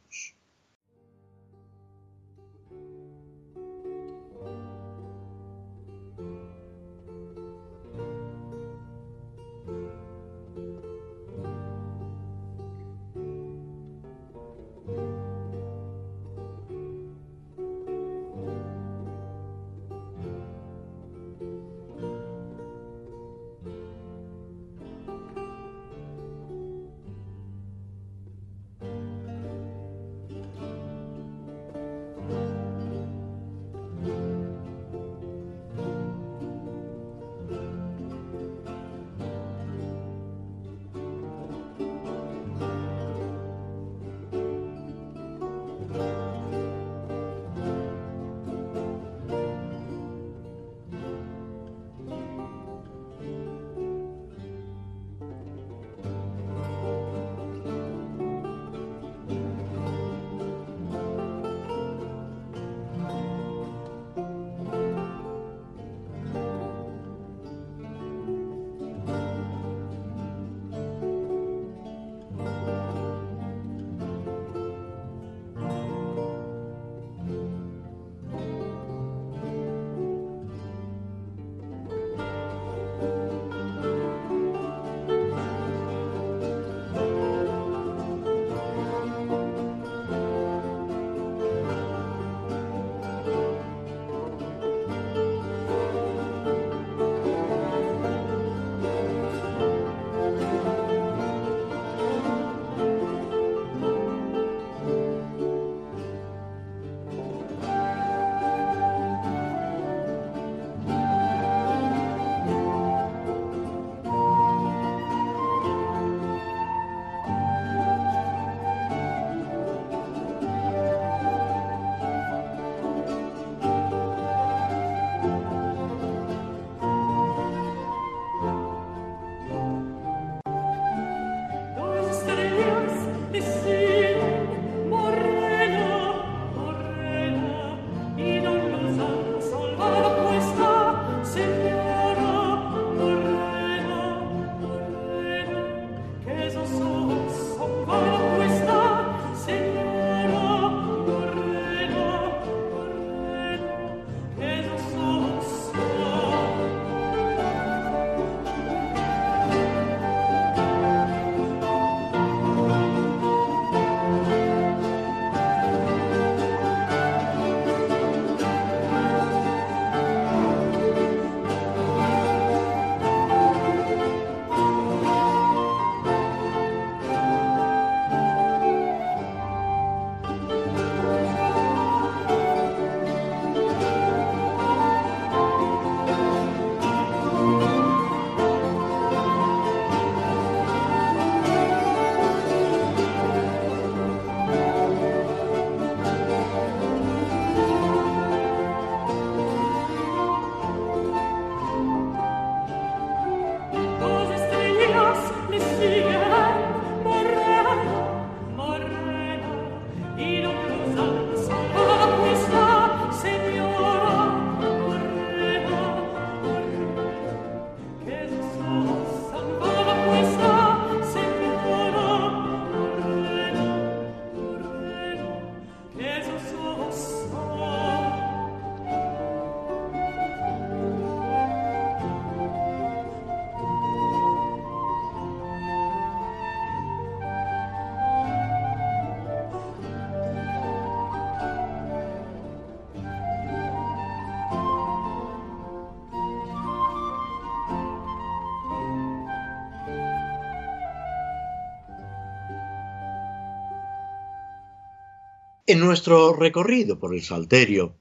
En 255.66 255.80
nuestro 255.80 256.34
recorrido 256.34 257.00
por 257.00 257.16
el 257.16 257.24
Salterio, 257.24 257.96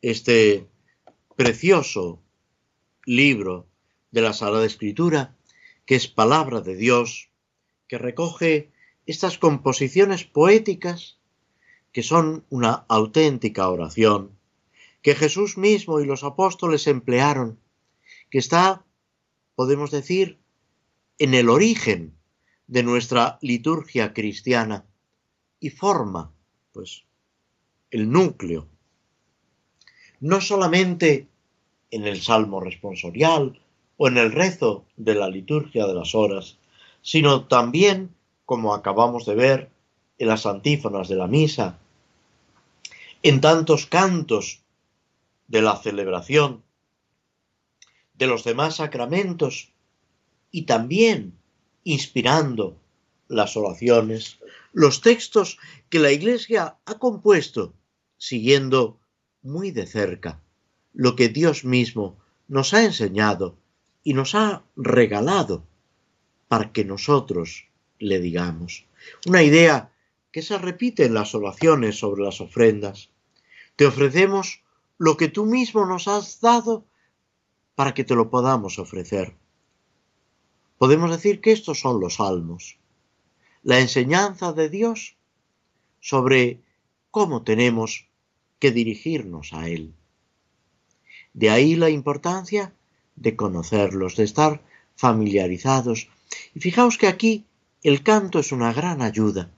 este 0.00 0.66
precioso 1.36 2.22
libro 3.04 3.66
de 4.12 4.22
la 4.22 4.32
Sagrada 4.32 4.64
Escritura, 4.64 5.36
que 5.84 5.94
es 5.94 6.08
palabra 6.08 6.62
de 6.62 6.74
Dios, 6.74 7.28
que 7.86 7.98
recoge 7.98 8.72
estas 9.04 9.36
composiciones 9.36 10.24
poéticas 10.24 11.18
que 11.92 12.02
son 12.02 12.46
una 12.48 12.86
auténtica 12.88 13.68
oración, 13.68 14.30
que 15.02 15.14
Jesús 15.14 15.58
mismo 15.58 16.00
y 16.00 16.06
los 16.06 16.24
apóstoles 16.24 16.86
emplearon, 16.86 17.60
que 18.30 18.38
está, 18.38 18.86
podemos 19.54 19.90
decir, 19.90 20.38
en 21.18 21.34
el 21.34 21.50
origen 21.50 22.16
de 22.68 22.82
nuestra 22.82 23.38
liturgia 23.42 24.14
cristiana 24.14 24.86
y 25.60 25.68
forma, 25.68 26.32
pues, 26.76 27.04
el 27.90 28.10
núcleo, 28.10 28.68
no 30.20 30.42
solamente 30.42 31.26
en 31.90 32.06
el 32.06 32.20
salmo 32.20 32.60
responsorial 32.60 33.58
o 33.96 34.08
en 34.08 34.18
el 34.18 34.30
rezo 34.30 34.84
de 34.98 35.14
la 35.14 35.30
liturgia 35.30 35.86
de 35.86 35.94
las 35.94 36.14
horas, 36.14 36.58
sino 37.00 37.46
también, 37.46 38.14
como 38.44 38.74
acabamos 38.74 39.24
de 39.24 39.36
ver, 39.36 39.70
en 40.18 40.28
las 40.28 40.44
antífonas 40.44 41.08
de 41.08 41.16
la 41.16 41.26
misa, 41.26 41.78
en 43.22 43.40
tantos 43.40 43.86
cantos 43.86 44.60
de 45.48 45.62
la 45.62 45.76
celebración 45.76 46.62
de 48.12 48.26
los 48.26 48.44
demás 48.44 48.76
sacramentos 48.76 49.70
y 50.50 50.64
también 50.64 51.38
inspirando 51.84 52.76
las 53.28 53.56
oraciones, 53.56 54.38
los 54.76 55.00
textos 55.00 55.58
que 55.88 55.98
la 55.98 56.12
Iglesia 56.12 56.76
ha 56.84 56.98
compuesto 56.98 57.72
siguiendo 58.18 59.00
muy 59.40 59.70
de 59.70 59.86
cerca 59.86 60.42
lo 60.92 61.16
que 61.16 61.30
Dios 61.30 61.64
mismo 61.64 62.18
nos 62.46 62.74
ha 62.74 62.84
enseñado 62.84 63.56
y 64.04 64.12
nos 64.12 64.34
ha 64.34 64.64
regalado 64.76 65.66
para 66.48 66.72
que 66.72 66.84
nosotros 66.84 67.68
le 67.98 68.20
digamos. 68.20 68.84
Una 69.24 69.42
idea 69.42 69.94
que 70.30 70.42
se 70.42 70.58
repite 70.58 71.06
en 71.06 71.14
las 71.14 71.34
oraciones 71.34 71.98
sobre 71.98 72.22
las 72.22 72.42
ofrendas. 72.42 73.08
Te 73.76 73.86
ofrecemos 73.86 74.62
lo 74.98 75.16
que 75.16 75.28
tú 75.28 75.46
mismo 75.46 75.86
nos 75.86 76.06
has 76.06 76.42
dado 76.42 76.84
para 77.76 77.94
que 77.94 78.04
te 78.04 78.14
lo 78.14 78.28
podamos 78.28 78.78
ofrecer. 78.78 79.38
Podemos 80.76 81.10
decir 81.10 81.40
que 81.40 81.52
estos 81.52 81.80
son 81.80 81.98
los 81.98 82.16
salmos, 82.16 82.78
la 83.66 83.80
enseñanza 83.80 84.52
de 84.52 84.68
Dios 84.68 85.16
sobre 85.98 86.60
cómo 87.10 87.42
tenemos 87.42 88.06
que 88.60 88.70
dirigirnos 88.70 89.52
a 89.52 89.68
Él. 89.68 89.92
De 91.34 91.50
ahí 91.50 91.74
la 91.74 91.90
importancia 91.90 92.72
de 93.16 93.34
conocerlos, 93.34 94.14
de 94.14 94.22
estar 94.22 94.62
familiarizados. 94.94 96.08
Y 96.54 96.60
fijaos 96.60 96.96
que 96.96 97.08
aquí 97.08 97.44
el 97.82 98.04
canto 98.04 98.38
es 98.38 98.52
una 98.52 98.72
gran 98.72 99.02
ayuda, 99.02 99.50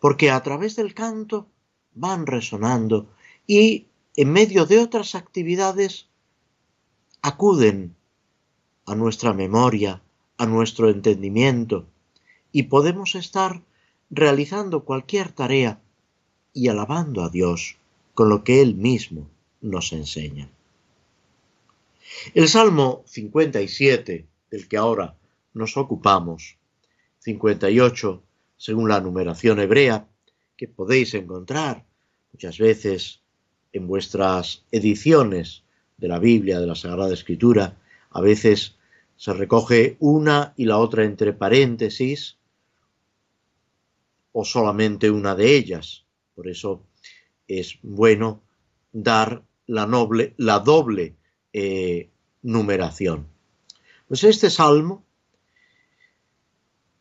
porque 0.00 0.30
a 0.30 0.42
través 0.42 0.74
del 0.74 0.94
canto 0.94 1.46
van 1.92 2.26
resonando 2.26 3.10
y 3.46 3.84
en 4.16 4.32
medio 4.32 4.64
de 4.64 4.78
otras 4.78 5.14
actividades 5.14 6.08
acuden 7.20 7.96
a 8.86 8.94
nuestra 8.94 9.34
memoria, 9.34 10.00
a 10.38 10.46
nuestro 10.46 10.88
entendimiento, 10.88 11.91
y 12.52 12.64
podemos 12.64 13.14
estar 13.14 13.62
realizando 14.10 14.84
cualquier 14.84 15.32
tarea 15.32 15.80
y 16.52 16.68
alabando 16.68 17.22
a 17.22 17.30
Dios 17.30 17.76
con 18.14 18.28
lo 18.28 18.44
que 18.44 18.60
Él 18.60 18.74
mismo 18.74 19.28
nos 19.62 19.92
enseña. 19.92 20.50
El 22.34 22.48
Salmo 22.48 23.02
57, 23.06 24.26
del 24.50 24.68
que 24.68 24.76
ahora 24.76 25.16
nos 25.54 25.76
ocupamos, 25.76 26.56
58 27.20 28.22
según 28.62 28.88
la 28.88 29.00
numeración 29.00 29.58
hebrea, 29.58 30.06
que 30.56 30.68
podéis 30.68 31.14
encontrar 31.14 31.84
muchas 32.32 32.58
veces 32.58 33.20
en 33.72 33.88
vuestras 33.88 34.64
ediciones 34.70 35.64
de 35.96 36.06
la 36.06 36.20
Biblia, 36.20 36.60
de 36.60 36.68
la 36.68 36.76
Sagrada 36.76 37.12
Escritura, 37.12 37.76
a 38.10 38.20
veces 38.20 38.76
se 39.16 39.32
recoge 39.32 39.96
una 39.98 40.54
y 40.56 40.66
la 40.66 40.78
otra 40.78 41.04
entre 41.04 41.32
paréntesis 41.32 42.36
o 44.32 44.44
solamente 44.44 45.10
una 45.10 45.34
de 45.34 45.56
ellas. 45.56 46.04
Por 46.34 46.48
eso 46.48 46.86
es 47.46 47.78
bueno 47.82 48.42
dar 48.92 49.44
la, 49.66 49.86
noble, 49.86 50.34
la 50.38 50.58
doble 50.58 51.16
eh, 51.52 52.10
numeración. 52.42 53.28
Pues 54.08 54.24
este 54.24 54.50
salmo, 54.50 55.04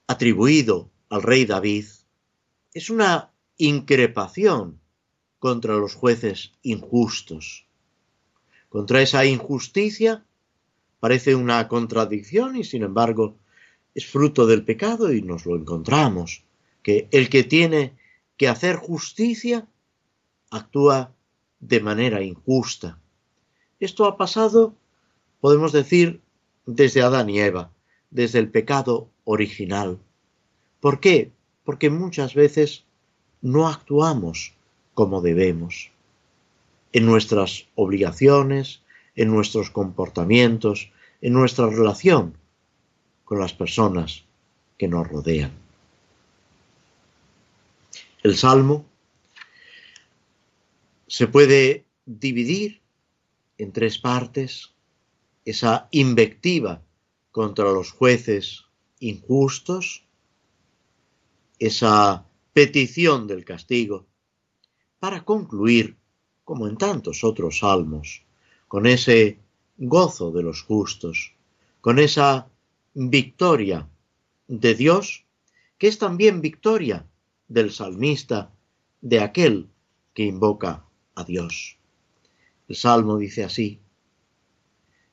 atribuido 0.08 0.90
al 1.10 1.24
rey 1.24 1.46
David, 1.46 1.86
es 2.74 2.90
una 2.90 3.32
increpación 3.58 4.80
contra 5.40 5.76
los 5.76 5.96
jueces 5.96 6.54
injustos. 6.62 7.66
Contra 8.70 9.02
esa 9.02 9.26
injusticia 9.26 10.24
parece 11.00 11.36
una 11.36 11.68
contradicción 11.68 12.56
y 12.56 12.64
sin 12.64 12.84
embargo 12.84 13.38
es 13.94 14.06
fruto 14.06 14.46
del 14.46 14.64
pecado 14.64 15.12
y 15.12 15.22
nos 15.22 15.46
lo 15.46 15.58
encontramos, 15.58 16.46
que 16.84 17.08
el 17.12 17.30
que 17.30 17.44
tiene 17.44 17.94
que 18.38 18.48
hacer 18.48 18.76
justicia 18.76 19.68
actúa 20.50 21.12
de 21.60 21.80
manera 21.80 22.22
injusta. 22.22 23.00
Esto 23.80 24.06
ha 24.06 24.18
pasado, 24.18 24.76
podemos 25.40 25.72
decir, 25.72 26.22
desde 26.66 27.02
Adán 27.02 27.30
y 27.30 27.40
Eva, 27.40 27.72
desde 28.10 28.40
el 28.40 28.50
pecado 28.50 29.10
original. 29.24 30.00
¿Por 30.80 31.00
qué? 31.00 31.32
Porque 31.64 31.90
muchas 31.90 32.34
veces 32.34 32.84
no 33.42 33.68
actuamos 33.68 34.54
como 34.94 35.22
debemos 35.22 35.92
en 36.94 37.06
nuestras 37.06 37.68
obligaciones, 37.76 38.82
en 39.16 39.30
nuestros 39.30 39.70
comportamientos, 39.70 40.92
en 41.22 41.34
nuestra 41.34 41.68
relación 41.68 42.36
con 43.24 43.40
las 43.40 43.54
personas 43.54 44.24
que 44.78 44.88
nos 44.88 45.08
rodean. 45.08 45.52
El 48.24 48.38
Salmo 48.38 48.86
se 51.08 51.28
puede 51.28 51.86
dividir 52.06 52.82
en 53.58 53.72
tres 53.72 53.98
partes 53.98 54.76
esa 55.44 55.88
invectiva 55.90 56.84
contra 57.32 57.66
los 57.72 57.92
jueces 57.92 58.66
injustos, 59.00 60.06
esa 61.58 62.28
petición 62.54 63.26
del 63.26 63.44
castigo, 63.44 64.06
para 65.00 65.26
concluir, 65.26 65.98
como 66.44 66.68
en 66.68 66.78
tantos 66.78 67.24
otros 67.24 67.60
salmos, 67.60 68.24
con 68.68 68.86
ese 68.86 69.40
gozo 69.78 70.32
de 70.32 70.44
los 70.44 70.62
justos, 70.62 71.34
con 71.82 71.98
esa 71.98 72.48
victoria 72.94 73.90
de 74.48 74.76
Dios, 74.76 75.26
que 75.80 75.88
es 75.88 75.98
también 75.98 76.42
victoria 76.42 77.08
del 77.52 77.72
salmista, 77.72 78.54
de 79.02 79.20
aquel 79.20 79.70
que 80.14 80.24
invoca 80.24 80.86
a 81.16 81.24
Dios. 81.26 81.78
El 82.70 82.78
Salmo 82.78 83.18
dice 83.18 83.44
así, 83.44 83.82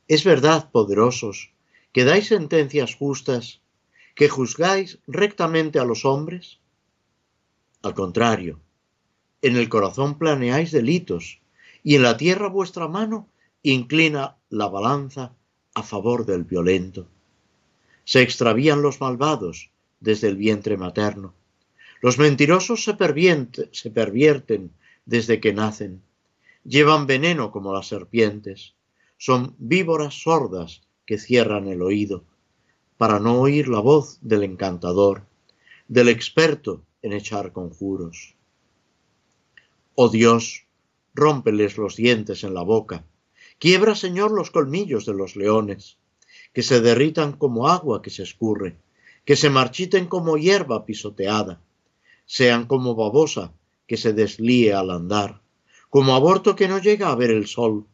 Es 0.07 0.23
verdad, 0.23 0.71
poderosos, 0.71 1.51
que 1.93 2.05
dais 2.05 2.29
sentencias 2.29 2.95
justas, 2.95 3.61
que 4.15 4.29
juzgáis 4.29 5.01
rectamente 5.07 5.81
a 5.81 5.85
los 5.85 6.05
hombres. 6.05 6.61
Al 7.83 7.95
contrario, 7.95 8.61
en 9.43 9.57
el 9.57 9.69
corazón 9.69 10.17
planeáis 10.17 10.71
delitos, 10.71 11.41
y 11.83 11.97
en 11.97 12.03
la 12.03 12.17
tierra 12.17 12.49
vuestra 12.49 12.87
mano 12.87 13.29
inclina 13.63 14.37
la 14.49 14.69
balanza 14.69 15.35
a 15.75 15.83
favor 15.83 16.25
del 16.25 16.45
violento. 16.45 17.09
Se 18.05 18.23
extravían 18.23 18.83
los 18.83 19.01
malvados 19.01 19.71
desde 19.99 20.29
el 20.29 20.37
vientre 20.37 20.77
materno. 20.77 21.35
Los 22.01 22.19
mentirosos 22.19 22.85
se, 22.85 22.95
pervierten 22.95 24.73
desde 25.05 25.41
que 25.41 25.53
nacen. 25.53 26.03
Llevan 26.65 27.07
veneno 27.07 27.51
como 27.51 27.73
las 27.73 27.89
serpientes. 27.89 28.75
Son 29.17 29.55
víboras 29.59 30.23
sordas 30.23 30.83
que 31.07 31.19
cierran 31.19 31.67
el 31.67 31.83
oído 31.83 32.25
para 32.99 33.21
no 33.21 33.41
oír 33.41 33.69
la 33.69 33.81
voz 33.81 34.19
del 34.21 34.43
encantador, 34.43 35.25
del 35.87 36.09
experto 36.09 36.83
en 37.01 37.13
echar 37.13 37.53
conjuros. 37.53 38.35
Oh 39.95 40.09
Dios, 40.09 40.67
rómpeles 41.15 41.79
los 41.79 41.97
dientes 41.97 42.45
en 42.45 42.55
la 42.55 42.63
boca, 42.63 43.05
quiebra, 43.59 43.95
Señor, 43.95 44.33
los 44.33 44.51
colmillos 44.51 45.07
de 45.07 45.15
los 45.15 45.37
leones, 45.37 45.99
que 46.53 46.63
se 46.63 46.81
derritan 46.81 47.33
como 47.33 47.69
agua 47.69 48.03
que 48.03 48.11
se 48.11 48.25
escurre, 48.25 48.77
que 49.25 49.37
se 49.37 49.49
marchiten 49.49 50.07
como 50.07 50.37
hierba 50.37 50.85
pisoteada, 50.85 51.61
sean 52.29 52.67
como 52.67 52.95
babosa 52.95 53.55
que 53.87 53.97
se 53.97 54.13
deslíe 54.13 54.75
al 54.75 54.91
andar, 54.91 55.41
como 55.89 56.15
aborto 56.15 56.55
que 56.55 56.69
no 56.69 56.79
llega 56.79 57.11
a 57.11 57.15
ver 57.17 57.31
el 57.31 57.47
sol, 57.47 57.87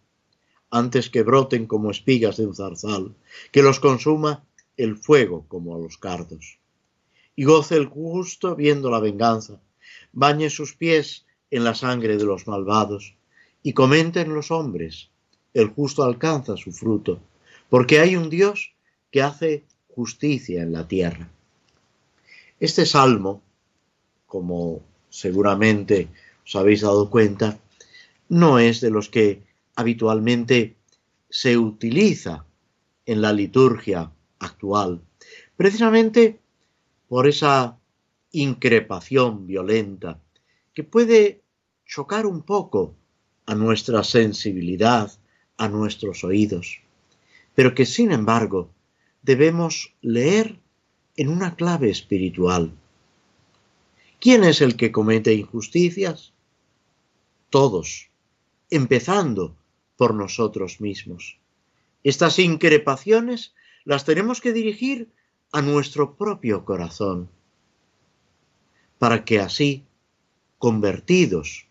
antes 0.70 1.08
que 1.08 1.22
broten 1.22 1.66
como 1.66 1.92
espigas 1.92 2.36
de 2.36 2.46
un 2.46 2.54
zarzal, 2.56 3.14
que 3.52 3.62
los 3.62 3.78
consuma 3.78 4.44
el 4.76 4.96
fuego 4.96 5.46
como 5.46 5.76
a 5.76 5.78
los 5.78 5.98
cardos. 5.98 6.58
Y 7.36 7.44
goce 7.44 7.76
el 7.76 7.86
justo 7.86 8.56
viendo 8.56 8.90
la 8.90 8.98
venganza, 8.98 9.60
bañe 10.12 10.50
sus 10.50 10.74
pies 10.74 11.26
en 11.52 11.62
la 11.62 11.76
sangre 11.76 12.16
de 12.16 12.24
los 12.24 12.48
malvados, 12.48 13.14
y 13.62 13.72
comenten 13.72 14.34
los 14.34 14.50
hombres, 14.50 15.10
el 15.54 15.68
justo 15.68 16.02
alcanza 16.02 16.56
su 16.56 16.72
fruto, 16.72 17.20
porque 17.70 18.00
hay 18.00 18.16
un 18.16 18.30
Dios 18.30 18.74
que 19.12 19.22
hace 19.22 19.64
justicia 19.94 20.60
en 20.60 20.72
la 20.72 20.88
tierra. 20.88 21.30
Este 22.58 22.84
salmo, 22.84 23.42
como 24.34 24.82
seguramente 25.10 26.08
os 26.44 26.56
habéis 26.58 26.80
dado 26.80 27.06
cuenta, 27.06 27.56
no 28.28 28.58
es 28.58 28.80
de 28.80 28.90
los 28.90 29.06
que 29.08 29.46
habitualmente 29.76 30.74
se 31.30 31.56
utiliza 31.56 32.44
en 33.06 33.22
la 33.22 33.32
liturgia 33.32 34.10
actual, 34.40 35.00
precisamente 35.56 36.40
por 37.06 37.28
esa 37.28 37.78
increpación 38.32 39.46
violenta 39.46 40.18
que 40.74 40.82
puede 40.82 41.42
chocar 41.86 42.26
un 42.26 42.42
poco 42.42 42.96
a 43.46 43.54
nuestra 43.54 44.02
sensibilidad, 44.02 45.12
a 45.58 45.68
nuestros 45.68 46.24
oídos, 46.24 46.80
pero 47.54 47.72
que 47.72 47.86
sin 47.86 48.10
embargo 48.10 48.68
debemos 49.22 49.94
leer 50.02 50.58
en 51.16 51.28
una 51.28 51.54
clave 51.54 51.88
espiritual. 51.88 52.72
¿Quién 54.20 54.44
es 54.44 54.60
el 54.60 54.76
que 54.76 54.92
comete 54.92 55.34
injusticias? 55.34 56.32
Todos, 57.50 58.08
empezando 58.70 59.56
por 59.96 60.14
nosotros 60.14 60.80
mismos. 60.80 61.38
Estas 62.02 62.38
increpaciones 62.38 63.54
las 63.84 64.04
tenemos 64.04 64.40
que 64.40 64.52
dirigir 64.52 65.10
a 65.52 65.62
nuestro 65.62 66.16
propio 66.16 66.64
corazón, 66.64 67.28
para 68.98 69.24
que 69.24 69.40
así, 69.40 69.84
convertidos, 70.58 71.66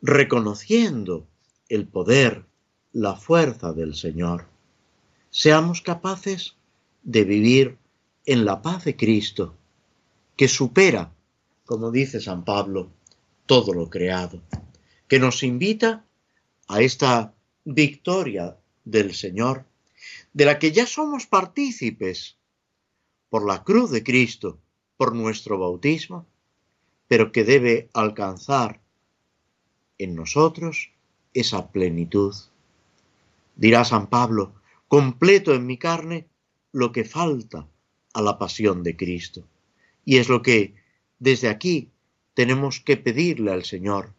reconociendo 0.00 1.26
el 1.68 1.86
poder, 1.86 2.44
la 2.92 3.16
fuerza 3.16 3.72
del 3.72 3.94
Señor, 3.94 4.46
seamos 5.30 5.80
capaces 5.80 6.56
de 7.02 7.24
vivir 7.24 7.78
en 8.26 8.44
la 8.44 8.60
paz 8.62 8.84
de 8.84 8.96
Cristo, 8.96 9.56
que 10.36 10.48
supera, 10.48 11.12
como 11.64 11.90
dice 11.90 12.20
San 12.20 12.44
Pablo, 12.44 12.90
todo 13.46 13.72
lo 13.72 13.90
creado, 13.90 14.40
que 15.08 15.18
nos 15.18 15.42
invita 15.42 16.04
a 16.68 16.80
esta 16.80 17.34
victoria 17.64 18.56
del 18.84 19.14
Señor, 19.14 19.64
de 20.32 20.44
la 20.46 20.58
que 20.58 20.72
ya 20.72 20.86
somos 20.86 21.26
partícipes 21.26 22.36
por 23.28 23.46
la 23.46 23.62
cruz 23.62 23.90
de 23.90 24.02
Cristo, 24.02 24.58
por 24.96 25.14
nuestro 25.14 25.58
bautismo, 25.58 26.26
pero 27.08 27.32
que 27.32 27.44
debe 27.44 27.88
alcanzar 27.92 28.80
en 29.98 30.14
nosotros 30.14 30.90
esa 31.34 31.70
plenitud. 31.70 32.34
Dirá 33.56 33.84
San 33.84 34.08
Pablo, 34.08 34.54
completo 34.88 35.54
en 35.54 35.66
mi 35.66 35.78
carne 35.78 36.26
lo 36.72 36.92
que 36.92 37.04
falta 37.04 37.68
a 38.14 38.22
la 38.22 38.38
pasión 38.38 38.82
de 38.82 38.96
Cristo. 38.96 39.44
Y 40.04 40.18
es 40.18 40.28
lo 40.28 40.42
que 40.42 40.74
desde 41.18 41.48
aquí 41.48 41.90
tenemos 42.34 42.80
que 42.80 42.96
pedirle 42.96 43.52
al 43.52 43.64
Señor, 43.64 44.14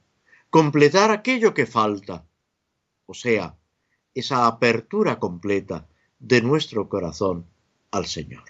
completar 0.50 1.12
aquello 1.12 1.54
que 1.54 1.66
falta, 1.66 2.26
o 3.06 3.14
sea, 3.14 3.56
esa 4.14 4.48
apertura 4.48 5.20
completa 5.20 5.88
de 6.20 6.42
nuestro 6.42 6.88
corazón 6.88 7.46
al 7.92 8.06
Señor. 8.06 8.44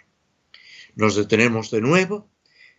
Nos 0.96 1.16
detenemos 1.16 1.72
de 1.72 1.82
nuevo 1.82 2.28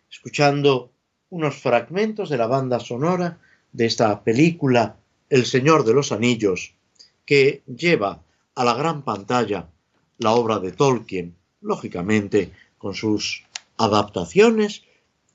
escuchando 0.09 0.91
unos 1.29 1.55
fragmentos 1.57 2.29
de 2.29 2.37
la 2.37 2.47
banda 2.47 2.79
sonora 2.79 3.39
de 3.73 3.85
esta 3.85 4.23
película 4.23 4.97
El 5.29 5.45
Señor 5.45 5.83
de 5.83 5.93
los 5.93 6.11
Anillos, 6.11 6.75
que 7.25 7.63
lleva 7.65 8.23
a 8.53 8.63
la 8.63 8.73
gran 8.75 9.03
pantalla 9.03 9.67
la 10.17 10.31
obra 10.31 10.59
de 10.59 10.71
Tolkien, 10.71 11.35
lógicamente 11.61 12.53
con 12.77 12.93
sus 12.93 13.43
adaptaciones 13.77 14.83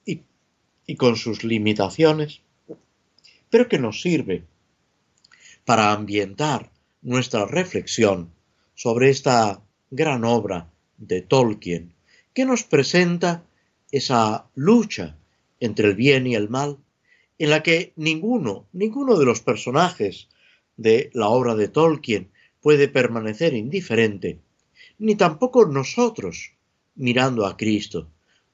y, 0.05 0.97
con 0.97 1.17
sus 1.17 1.45
limitaciones, 1.45 2.43
pero 3.49 3.69
que 3.69 3.79
nos 3.79 4.01
sirve 4.01 4.45
para 5.65 5.93
ambientar 5.93 6.73
nuestra 7.03 7.47
reflexión 7.47 8.33
sobre 8.75 9.11
esta 9.11 9.63
gran 9.91 10.25
obra 10.25 10.71
de 10.99 11.21
Tolkien, 11.21 11.95
que 12.35 12.45
nos 12.45 12.65
presenta 12.65 13.45
esa 13.91 14.47
lucha 14.55 15.17
entre 15.61 15.89
el 15.89 15.95
bien 15.95 16.27
y 16.27 16.35
el 16.35 16.49
mal, 16.49 16.79
en 17.39 17.51
la 17.51 17.63
que 17.63 17.93
ninguno, 17.97 18.67
ninguno 18.73 19.19
de 19.19 19.25
los 19.25 19.41
personajes 19.41 20.29
de 20.77 21.11
la 21.13 21.29
obra 21.29 21.55
de 21.55 21.69
Tolkien 21.69 22.31
puede 22.61 22.89
permanecer 22.89 23.55
indiferente, 23.55 24.41
ni 24.99 25.15
tampoco 25.15 25.67
nosotros, 25.67 26.53
mirando 26.95 27.47
a 27.47 27.57
Cristo, 27.57 28.11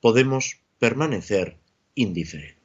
podemos 0.06 0.60
permanecer 0.78 1.58
indiferentes. 1.96 2.55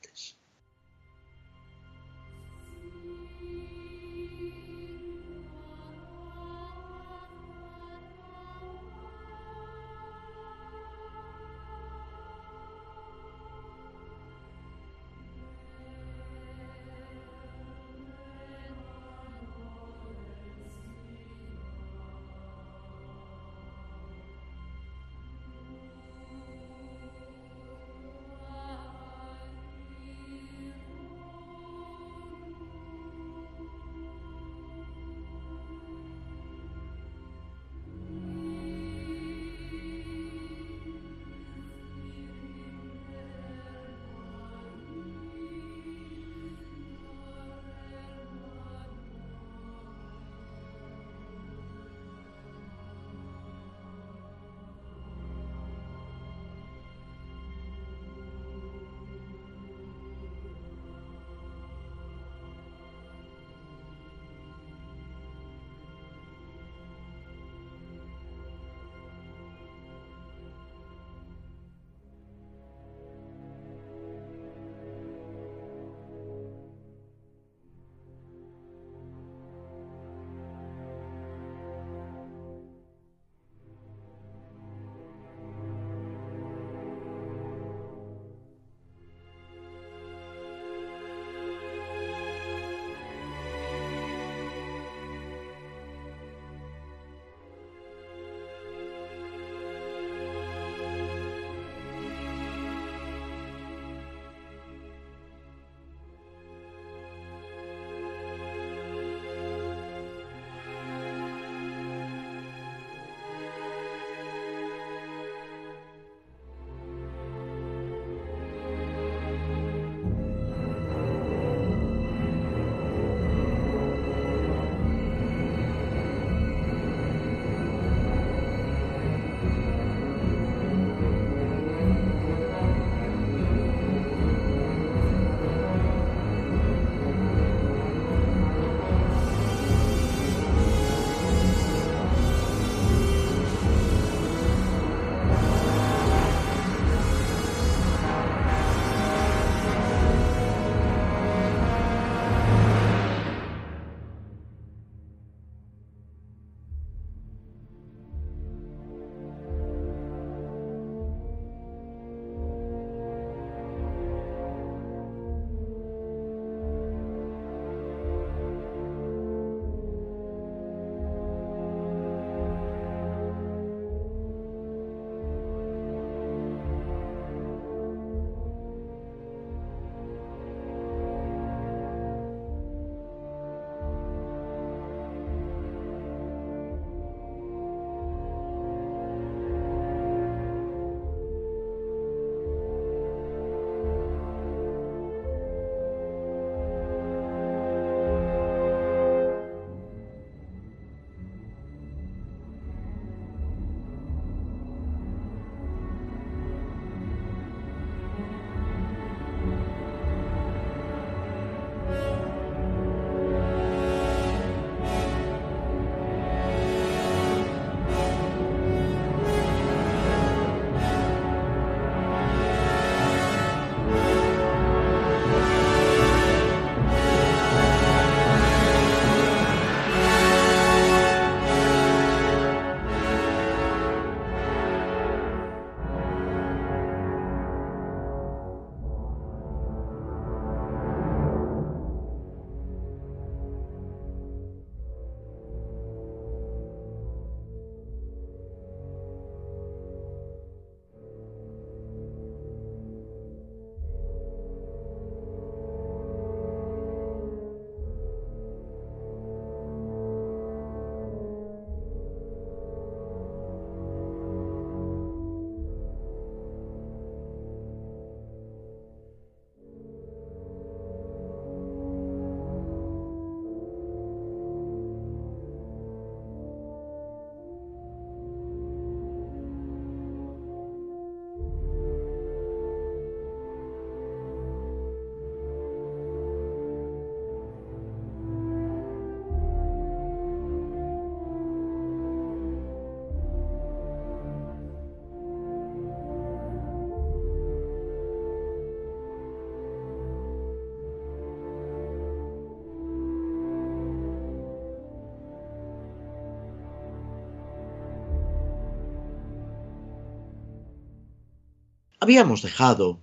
Habíamos 312.03 312.41
dejado 312.41 312.99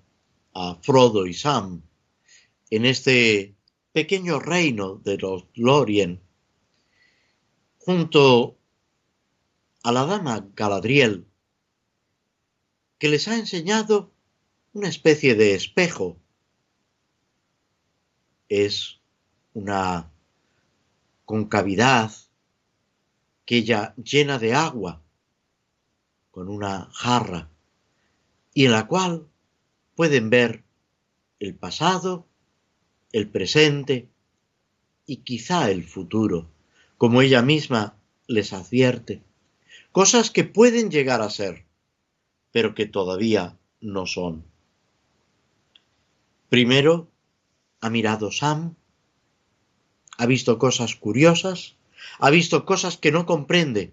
a 0.54 0.74
Frodo 0.82 1.28
y 1.28 1.32
Sam 1.32 1.82
en 2.68 2.84
este 2.84 3.54
pequeño 3.92 4.40
reino 4.40 4.96
de 4.96 5.16
los 5.18 5.44
Lorien 5.54 6.20
junto 7.78 8.58
a 9.84 9.92
la 9.92 10.04
dama 10.04 10.48
Galadriel 10.52 11.28
que 12.98 13.08
les 13.08 13.28
ha 13.28 13.38
enseñado 13.38 14.10
una 14.72 14.88
especie 14.88 15.36
de 15.36 15.54
espejo. 15.54 16.18
Es 18.48 19.00
una 19.54 20.10
concavidad 21.24 22.10
que 23.44 23.58
ella 23.58 23.94
llena 23.94 24.40
de 24.40 24.54
agua 24.54 25.04
con 26.32 26.48
una 26.48 26.90
jarra 26.92 27.52
y 28.58 28.64
en 28.64 28.72
la 28.72 28.88
cual 28.88 29.28
pueden 29.94 30.30
ver 30.30 30.64
el 31.38 31.54
pasado, 31.54 32.26
el 33.12 33.28
presente 33.28 34.08
y 35.06 35.18
quizá 35.18 35.70
el 35.70 35.84
futuro, 35.84 36.50
como 36.96 37.22
ella 37.22 37.40
misma 37.40 37.96
les 38.26 38.52
advierte, 38.52 39.22
cosas 39.92 40.32
que 40.32 40.42
pueden 40.42 40.90
llegar 40.90 41.22
a 41.22 41.30
ser, 41.30 41.66
pero 42.50 42.74
que 42.74 42.86
todavía 42.86 43.56
no 43.80 44.06
son. 44.06 44.44
Primero, 46.48 47.08
ha 47.80 47.90
mirado 47.90 48.32
Sam, 48.32 48.74
ha 50.16 50.26
visto 50.26 50.58
cosas 50.58 50.96
curiosas, 50.96 51.76
ha 52.18 52.30
visto 52.30 52.64
cosas 52.64 52.96
que 52.96 53.12
no 53.12 53.24
comprende. 53.24 53.92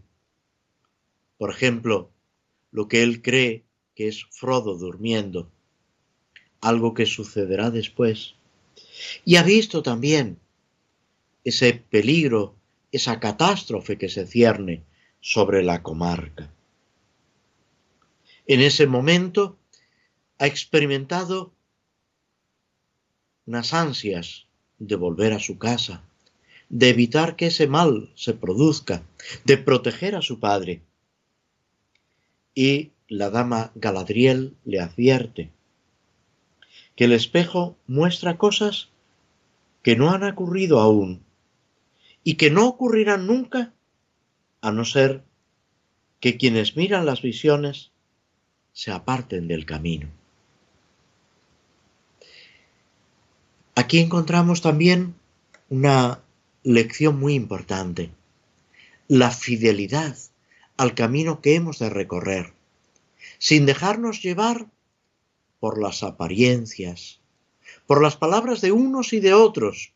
Por 1.37 1.51
ejemplo, 1.51 2.09
lo 2.71 2.87
que 2.87 3.03
él 3.03 3.21
cree 3.21 3.64
que 3.95 4.07
es 4.07 4.25
Frodo 4.29 4.77
durmiendo, 4.77 5.49
algo 6.61 6.93
que 6.93 7.05
sucederá 7.05 7.71
después. 7.71 8.35
Y 9.23 9.37
ha 9.37 9.43
visto 9.43 9.81
también 9.81 10.37
ese 11.43 11.73
peligro, 11.73 12.55
esa 12.91 13.19
catástrofe 13.19 13.97
que 13.97 14.09
se 14.09 14.27
cierne 14.27 14.83
sobre 15.21 15.63
la 15.63 15.81
comarca. 15.81 16.51
En 18.47 18.61
ese 18.61 18.85
momento 18.85 19.57
ha 20.37 20.47
experimentado 20.47 21.53
unas 23.45 23.73
ansias 23.73 24.45
de 24.79 24.95
volver 24.95 25.33
a 25.33 25.39
su 25.39 25.57
casa, 25.57 26.03
de 26.69 26.89
evitar 26.89 27.35
que 27.35 27.47
ese 27.47 27.67
mal 27.67 28.11
se 28.15 28.33
produzca, 28.33 29.03
de 29.45 29.57
proteger 29.57 30.15
a 30.15 30.21
su 30.21 30.39
padre. 30.39 30.81
Y 32.53 32.91
la 33.07 33.29
dama 33.29 33.71
Galadriel 33.75 34.55
le 34.65 34.79
advierte 34.79 35.51
que 36.95 37.05
el 37.05 37.11
espejo 37.11 37.77
muestra 37.87 38.37
cosas 38.37 38.89
que 39.83 39.95
no 39.95 40.11
han 40.11 40.23
ocurrido 40.23 40.79
aún 40.79 41.23
y 42.23 42.35
que 42.35 42.49
no 42.49 42.67
ocurrirán 42.67 43.27
nunca 43.27 43.73
a 44.61 44.71
no 44.71 44.85
ser 44.85 45.23
que 46.19 46.37
quienes 46.37 46.75
miran 46.75 47.05
las 47.05 47.21
visiones 47.21 47.91
se 48.73 48.91
aparten 48.91 49.47
del 49.47 49.65
camino. 49.65 50.09
Aquí 53.75 53.99
encontramos 53.99 54.61
también 54.61 55.15
una 55.69 56.21
lección 56.63 57.19
muy 57.19 57.35
importante, 57.35 58.09
la 59.07 59.29
fidelidad 59.29 60.17
al 60.77 60.95
camino 60.95 61.41
que 61.41 61.55
hemos 61.55 61.77
de 61.79 61.89
recorrer, 61.89 62.53
sin 63.45 63.67
dejarnos 63.67 64.23
llevar 64.23 64.71
por 65.59 65.79
las 65.79 66.01
apariencias, 66.01 67.21
por 67.85 68.01
las 68.01 68.17
palabras 68.17 68.59
de 68.59 68.71
unos 68.71 69.13
y 69.13 69.19
de 69.19 69.35
otros, 69.35 69.93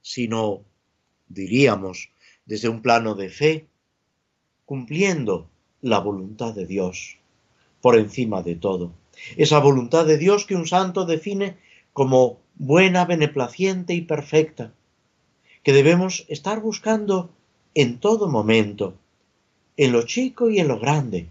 sino, 0.00 0.62
diríamos, 1.28 2.08
desde 2.46 2.70
un 2.70 2.80
plano 2.80 3.14
de 3.14 3.28
fe, 3.28 3.66
cumpliendo 4.64 5.50
la 5.82 5.98
voluntad 5.98 6.54
de 6.54 6.64
Dios 6.64 7.18
por 7.82 7.98
encima 7.98 8.40
de 8.40 8.54
todo. 8.54 8.94
Esa 9.36 9.58
voluntad 9.58 10.06
de 10.06 10.16
Dios 10.16 10.46
que 10.46 10.56
un 10.56 10.66
santo 10.66 11.04
define 11.04 11.58
como 11.92 12.40
buena, 12.54 13.04
beneplaciente 13.04 13.92
y 13.92 14.00
perfecta, 14.00 14.72
que 15.62 15.74
debemos 15.74 16.24
estar 16.28 16.62
buscando 16.62 17.34
en 17.74 17.98
todo 17.98 18.30
momento, 18.30 18.96
en 19.76 19.92
lo 19.92 20.04
chico 20.04 20.48
y 20.48 20.58
en 20.58 20.68
lo 20.68 20.78
grande, 20.78 21.28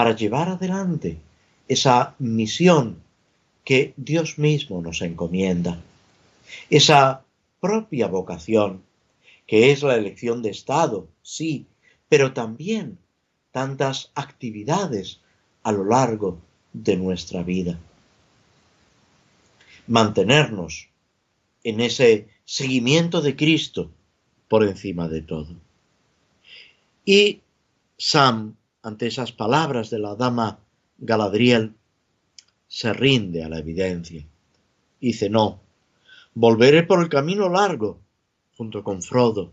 para 0.00 0.16
llevar 0.16 0.48
adelante 0.48 1.18
esa 1.68 2.14
misión 2.18 3.02
que 3.66 3.92
Dios 3.98 4.38
mismo 4.38 4.80
nos 4.80 5.02
encomienda, 5.02 5.78
esa 6.70 7.22
propia 7.60 8.06
vocación, 8.06 8.82
que 9.46 9.72
es 9.72 9.82
la 9.82 9.96
elección 9.96 10.40
de 10.40 10.48
Estado, 10.48 11.06
sí, 11.20 11.66
pero 12.08 12.32
también 12.32 12.96
tantas 13.52 14.10
actividades 14.14 15.20
a 15.64 15.72
lo 15.72 15.84
largo 15.84 16.38
de 16.72 16.96
nuestra 16.96 17.42
vida. 17.42 17.78
Mantenernos 19.86 20.88
en 21.62 21.78
ese 21.78 22.26
seguimiento 22.46 23.20
de 23.20 23.36
Cristo 23.36 23.90
por 24.48 24.64
encima 24.64 25.08
de 25.08 25.20
todo. 25.20 25.54
Y 27.04 27.42
Sam, 27.98 28.56
ante 28.82 29.06
esas 29.06 29.32
palabras 29.32 29.90
de 29.90 29.98
la 29.98 30.14
dama 30.14 30.58
Galadriel, 30.98 31.74
se 32.68 32.92
rinde 32.92 33.42
a 33.42 33.48
la 33.48 33.58
evidencia. 33.58 34.24
Dice, 35.00 35.28
no, 35.28 35.60
volveré 36.34 36.82
por 36.82 37.00
el 37.00 37.08
camino 37.08 37.48
largo 37.48 37.98
junto 38.56 38.84
con 38.84 39.02
Frodo, 39.02 39.52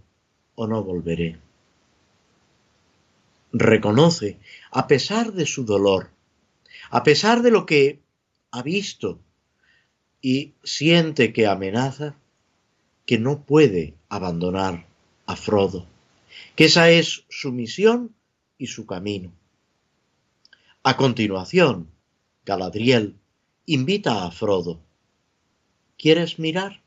o 0.55 0.67
no 0.67 0.83
volveré 0.83 1.39
reconoce, 3.57 4.37
a 4.71 4.87
pesar 4.87 5.33
de 5.33 5.45
su 5.45 5.65
dolor, 5.65 6.09
a 6.89 7.03
pesar 7.03 7.41
de 7.41 7.51
lo 7.51 7.65
que 7.65 7.99
ha 8.51 8.61
visto 8.61 9.19
y 10.21 10.53
siente 10.63 11.33
que 11.33 11.47
amenaza, 11.47 12.15
que 13.05 13.19
no 13.19 13.41
puede 13.43 13.93
abandonar 14.09 14.85
a 15.25 15.35
Frodo, 15.35 15.85
que 16.55 16.65
esa 16.65 16.89
es 16.89 17.23
su 17.29 17.51
misión 17.51 18.13
y 18.57 18.67
su 18.67 18.85
camino. 18.85 19.31
A 20.83 20.95
continuación, 20.95 21.91
Galadriel 22.45 23.15
invita 23.65 24.25
a 24.25 24.31
Frodo. 24.31 24.79
¿Quieres 25.97 26.39
mirar? 26.39 26.81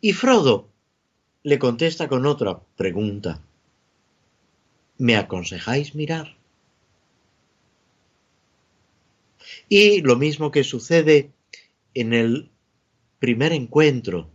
Y 0.00 0.12
Frodo 0.12 0.68
le 1.42 1.58
contesta 1.58 2.08
con 2.08 2.26
otra 2.26 2.60
pregunta. 2.76 3.42
¿Me 4.96 5.16
aconsejáis 5.16 5.94
mirar? 5.94 6.36
Y 9.68 10.00
lo 10.00 10.16
mismo 10.16 10.50
que 10.50 10.64
sucede 10.64 11.32
en 11.94 12.12
el 12.14 12.50
primer 13.18 13.52
encuentro 13.52 14.30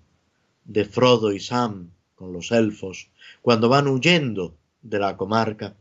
de 0.66 0.86
Frodo 0.86 1.32
y 1.32 1.40
Sam 1.40 1.92
con 2.16 2.34
los 2.34 2.52
elfos, 2.52 3.10
cuando 3.42 3.68
van 3.68 3.88
huyendo 3.88 4.56
de 4.84 5.00
la 5.00 5.18
comarca, 5.18 5.76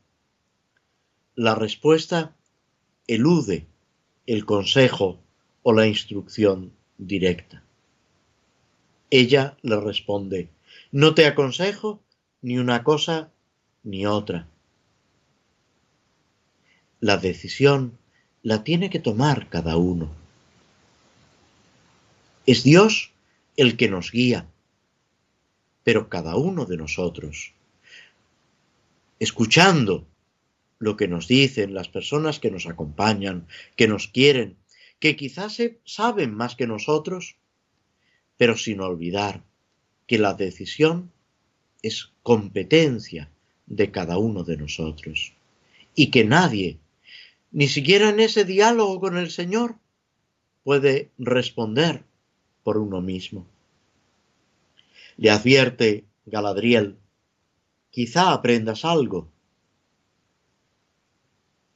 la 1.34 1.54
respuesta 1.54 2.34
elude 3.06 3.66
el 4.26 4.46
consejo 4.46 5.18
o 5.62 5.72
la 5.72 5.86
instrucción 5.86 6.72
directa. 6.98 7.62
Ella 9.10 9.56
le 9.62 9.78
responde, 9.78 10.48
no 10.90 11.14
te 11.14 11.26
aconsejo 11.26 12.00
ni 12.40 12.58
una 12.58 12.82
cosa 12.82 13.30
ni 13.82 14.06
otra. 14.06 14.46
La 17.00 17.16
decisión 17.16 17.98
la 18.42 18.64
tiene 18.64 18.90
que 18.90 19.00
tomar 19.00 19.48
cada 19.48 19.76
uno. 19.76 20.10
Es 22.46 22.62
Dios 22.62 23.10
el 23.56 23.76
que 23.76 23.88
nos 23.88 24.10
guía, 24.10 24.46
pero 25.84 26.08
cada 26.08 26.36
uno 26.36 26.64
de 26.64 26.76
nosotros, 26.76 27.52
escuchando 29.22 30.08
lo 30.80 30.96
que 30.96 31.06
nos 31.06 31.28
dicen 31.28 31.74
las 31.74 31.88
personas 31.88 32.40
que 32.40 32.50
nos 32.50 32.66
acompañan, 32.66 33.46
que 33.76 33.86
nos 33.86 34.08
quieren, 34.08 34.56
que 34.98 35.14
quizás 35.14 35.62
saben 35.84 36.34
más 36.34 36.56
que 36.56 36.66
nosotros, 36.66 37.36
pero 38.36 38.56
sin 38.56 38.80
olvidar 38.80 39.44
que 40.08 40.18
la 40.18 40.34
decisión 40.34 41.12
es 41.82 42.10
competencia 42.24 43.30
de 43.66 43.92
cada 43.92 44.18
uno 44.18 44.42
de 44.42 44.56
nosotros 44.56 45.34
y 45.94 46.10
que 46.10 46.24
nadie 46.24 46.80
ni 47.52 47.68
siquiera 47.68 48.08
en 48.08 48.18
ese 48.18 48.44
diálogo 48.44 48.98
con 48.98 49.16
el 49.16 49.30
Señor 49.30 49.76
puede 50.64 51.12
responder 51.18 52.02
por 52.64 52.76
uno 52.76 53.00
mismo. 53.00 53.46
Le 55.16 55.30
advierte 55.30 56.06
Galadriel, 56.26 56.96
quizá 57.92 58.32
aprendas 58.32 58.84
algo 58.84 59.28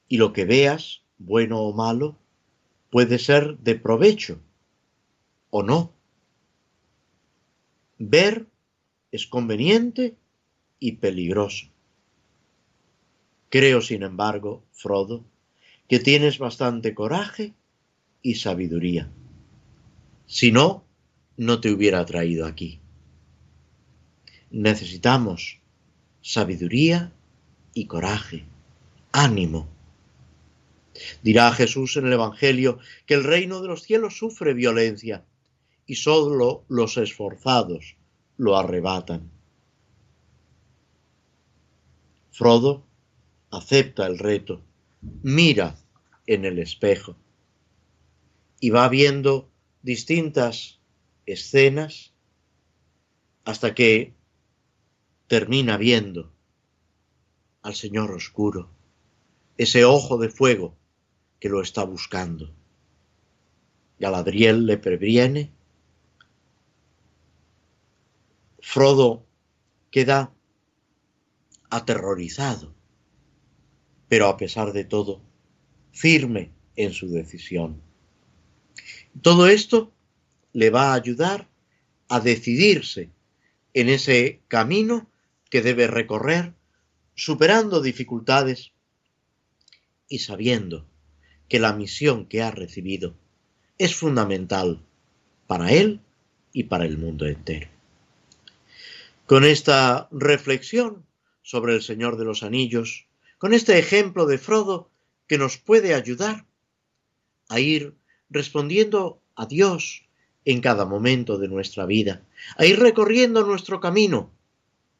y 0.09 0.17
lo 0.17 0.33
que 0.33 0.45
veas 0.45 1.03
bueno 1.17 1.61
o 1.61 1.73
malo, 1.73 2.17
puede 2.89 3.19
ser 3.19 3.57
de 3.59 3.75
provecho 3.75 4.39
o 5.49 5.63
no. 5.63 5.93
Ver 7.97 8.47
es 9.11 9.27
conveniente 9.27 10.15
y 10.79 10.93
peligroso. 10.93 11.67
Creo, 13.49 13.81
sin 13.81 14.03
embargo, 14.03 14.63
Frodo, 14.71 15.23
que 15.87 15.99
tienes 15.99 16.37
bastante 16.37 16.93
coraje 16.93 17.53
y 18.21 18.35
sabiduría. 18.35 19.09
Si 20.25 20.51
no, 20.51 20.83
no 21.37 21.61
te 21.61 21.71
hubiera 21.71 22.05
traído 22.05 22.45
aquí. 22.45 22.79
Necesitamos 24.51 25.59
sabiduría 26.27 27.13
y 27.73 27.85
coraje, 27.85 28.43
ánimo. 29.13 29.69
Dirá 31.23 31.53
Jesús 31.53 31.95
en 31.95 32.07
el 32.07 32.13
Evangelio 32.13 32.79
que 33.05 33.13
el 33.13 33.23
reino 33.23 33.61
de 33.61 33.69
los 33.69 33.83
cielos 33.83 34.17
sufre 34.17 34.53
violencia 34.53 35.23
y 35.85 35.95
solo 35.95 36.65
los 36.67 36.97
esforzados 36.97 37.95
lo 38.35 38.57
arrebatan. 38.57 39.31
Frodo 42.31 42.85
acepta 43.49 44.05
el 44.05 44.19
reto, 44.19 44.61
mira 45.23 45.77
en 46.25 46.43
el 46.43 46.59
espejo 46.59 47.15
y 48.59 48.71
va 48.71 48.89
viendo 48.89 49.49
distintas 49.81 50.81
escenas 51.25 52.11
hasta 53.45 53.73
que 53.73 54.16
termina 55.27 55.77
viendo 55.77 56.31
al 57.61 57.75
Señor 57.75 58.11
oscuro, 58.11 58.69
ese 59.57 59.83
ojo 59.83 60.17
de 60.17 60.29
fuego 60.29 60.77
que 61.39 61.49
lo 61.49 61.61
está 61.61 61.83
buscando. 61.83 62.53
Galadriel 63.99 64.65
le 64.65 64.77
previene. 64.77 65.51
Frodo 68.59 69.25
queda 69.91 70.33
aterrorizado, 71.69 72.73
pero 74.07 74.27
a 74.27 74.37
pesar 74.37 74.71
de 74.71 74.85
todo, 74.85 75.21
firme 75.91 76.51
en 76.75 76.93
su 76.93 77.09
decisión. 77.09 77.81
Todo 79.21 79.47
esto 79.47 79.91
le 80.53 80.69
va 80.69 80.91
a 80.91 80.93
ayudar 80.93 81.49
a 82.07 82.19
decidirse 82.19 83.09
en 83.73 83.89
ese 83.89 84.41
camino 84.47 85.09
que 85.49 85.61
debe 85.61 85.87
recorrer, 85.87 86.53
superando 87.15 87.81
dificultades 87.81 88.71
y 90.07 90.19
sabiendo 90.19 90.85
que 91.49 91.59
la 91.59 91.73
misión 91.73 92.25
que 92.25 92.41
ha 92.41 92.51
recibido 92.51 93.15
es 93.77 93.95
fundamental 93.95 94.81
para 95.47 95.71
él 95.71 96.01
y 96.53 96.63
para 96.63 96.85
el 96.85 96.97
mundo 96.97 97.25
entero. 97.25 97.67
Con 99.25 99.45
esta 99.45 100.07
reflexión 100.11 101.05
sobre 101.41 101.75
el 101.75 101.81
Señor 101.81 102.17
de 102.17 102.25
los 102.25 102.43
Anillos, 102.43 103.07
con 103.37 103.53
este 103.53 103.77
ejemplo 103.77 104.25
de 104.25 104.37
Frodo 104.37 104.89
que 105.27 105.37
nos 105.37 105.57
puede 105.57 105.93
ayudar 105.93 106.45
a 107.49 107.59
ir 107.59 107.95
respondiendo 108.29 109.21
a 109.35 109.45
Dios 109.45 110.03
en 110.45 110.61
cada 110.61 110.85
momento 110.85 111.37
de 111.37 111.47
nuestra 111.47 111.85
vida, 111.85 112.23
a 112.57 112.65
ir 112.65 112.79
recorriendo 112.79 113.45
nuestro 113.45 113.79
camino 113.79 114.31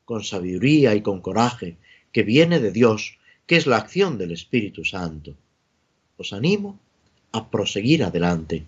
con 0.07 0.23
sabiduría 0.23 0.95
y 0.95 1.01
con 1.01 1.19
coraje 1.19 1.75
que 2.13 2.23
viene 2.23 2.61
de 2.61 2.71
Dios, 2.71 3.19
que 3.45 3.57
es 3.57 3.67
la 3.67 3.75
acción 3.75 4.17
del 4.17 4.31
Espíritu 4.31 4.85
Santo. 4.85 5.35
Os 6.15 6.31
animo 6.31 6.79
a 7.33 7.51
proseguir 7.51 8.05
adelante 8.05 8.63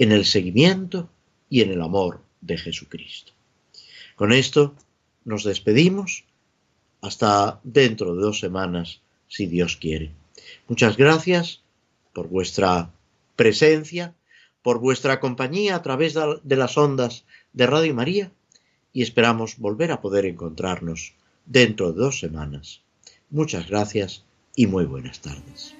en 0.00 0.10
el 0.10 0.24
seguimiento 0.24 1.08
y 1.48 1.60
en 1.60 1.70
el 1.70 1.80
amor 1.80 2.20
de 2.40 2.58
Jesucristo. 2.58 3.30
Con 4.16 4.32
esto 4.32 4.74
nos 5.24 5.44
despedimos 5.44 6.24
hasta 7.02 7.60
dentro 7.62 8.16
de 8.16 8.22
dos 8.22 8.40
semanas, 8.40 9.00
si 9.28 9.46
Dios 9.46 9.76
quiere. 9.76 10.10
Muchas 10.66 10.96
gracias 10.96 11.60
por 12.12 12.26
vuestra 12.26 12.90
presencia, 13.36 14.12
por 14.60 14.80
vuestra 14.80 15.20
compañía 15.20 15.76
a 15.76 15.82
través 15.82 16.14
de 16.42 16.56
las 16.56 16.76
ondas 16.76 17.24
de 17.52 17.68
Radio 17.68 17.94
María 17.94 18.32
y 18.92 19.02
esperamos 19.02 19.58
volver 19.58 19.92
a 19.92 20.00
poder 20.00 20.24
encontrarnos 20.26 21.14
dentro 21.46 21.92
de 21.92 22.00
dos 22.00 22.18
semanas. 22.18 22.82
Muchas 23.30 23.68
gracias 23.68 24.24
y 24.56 24.66
muy 24.66 24.84
buenas 24.84 25.20
tardes. 25.20 25.79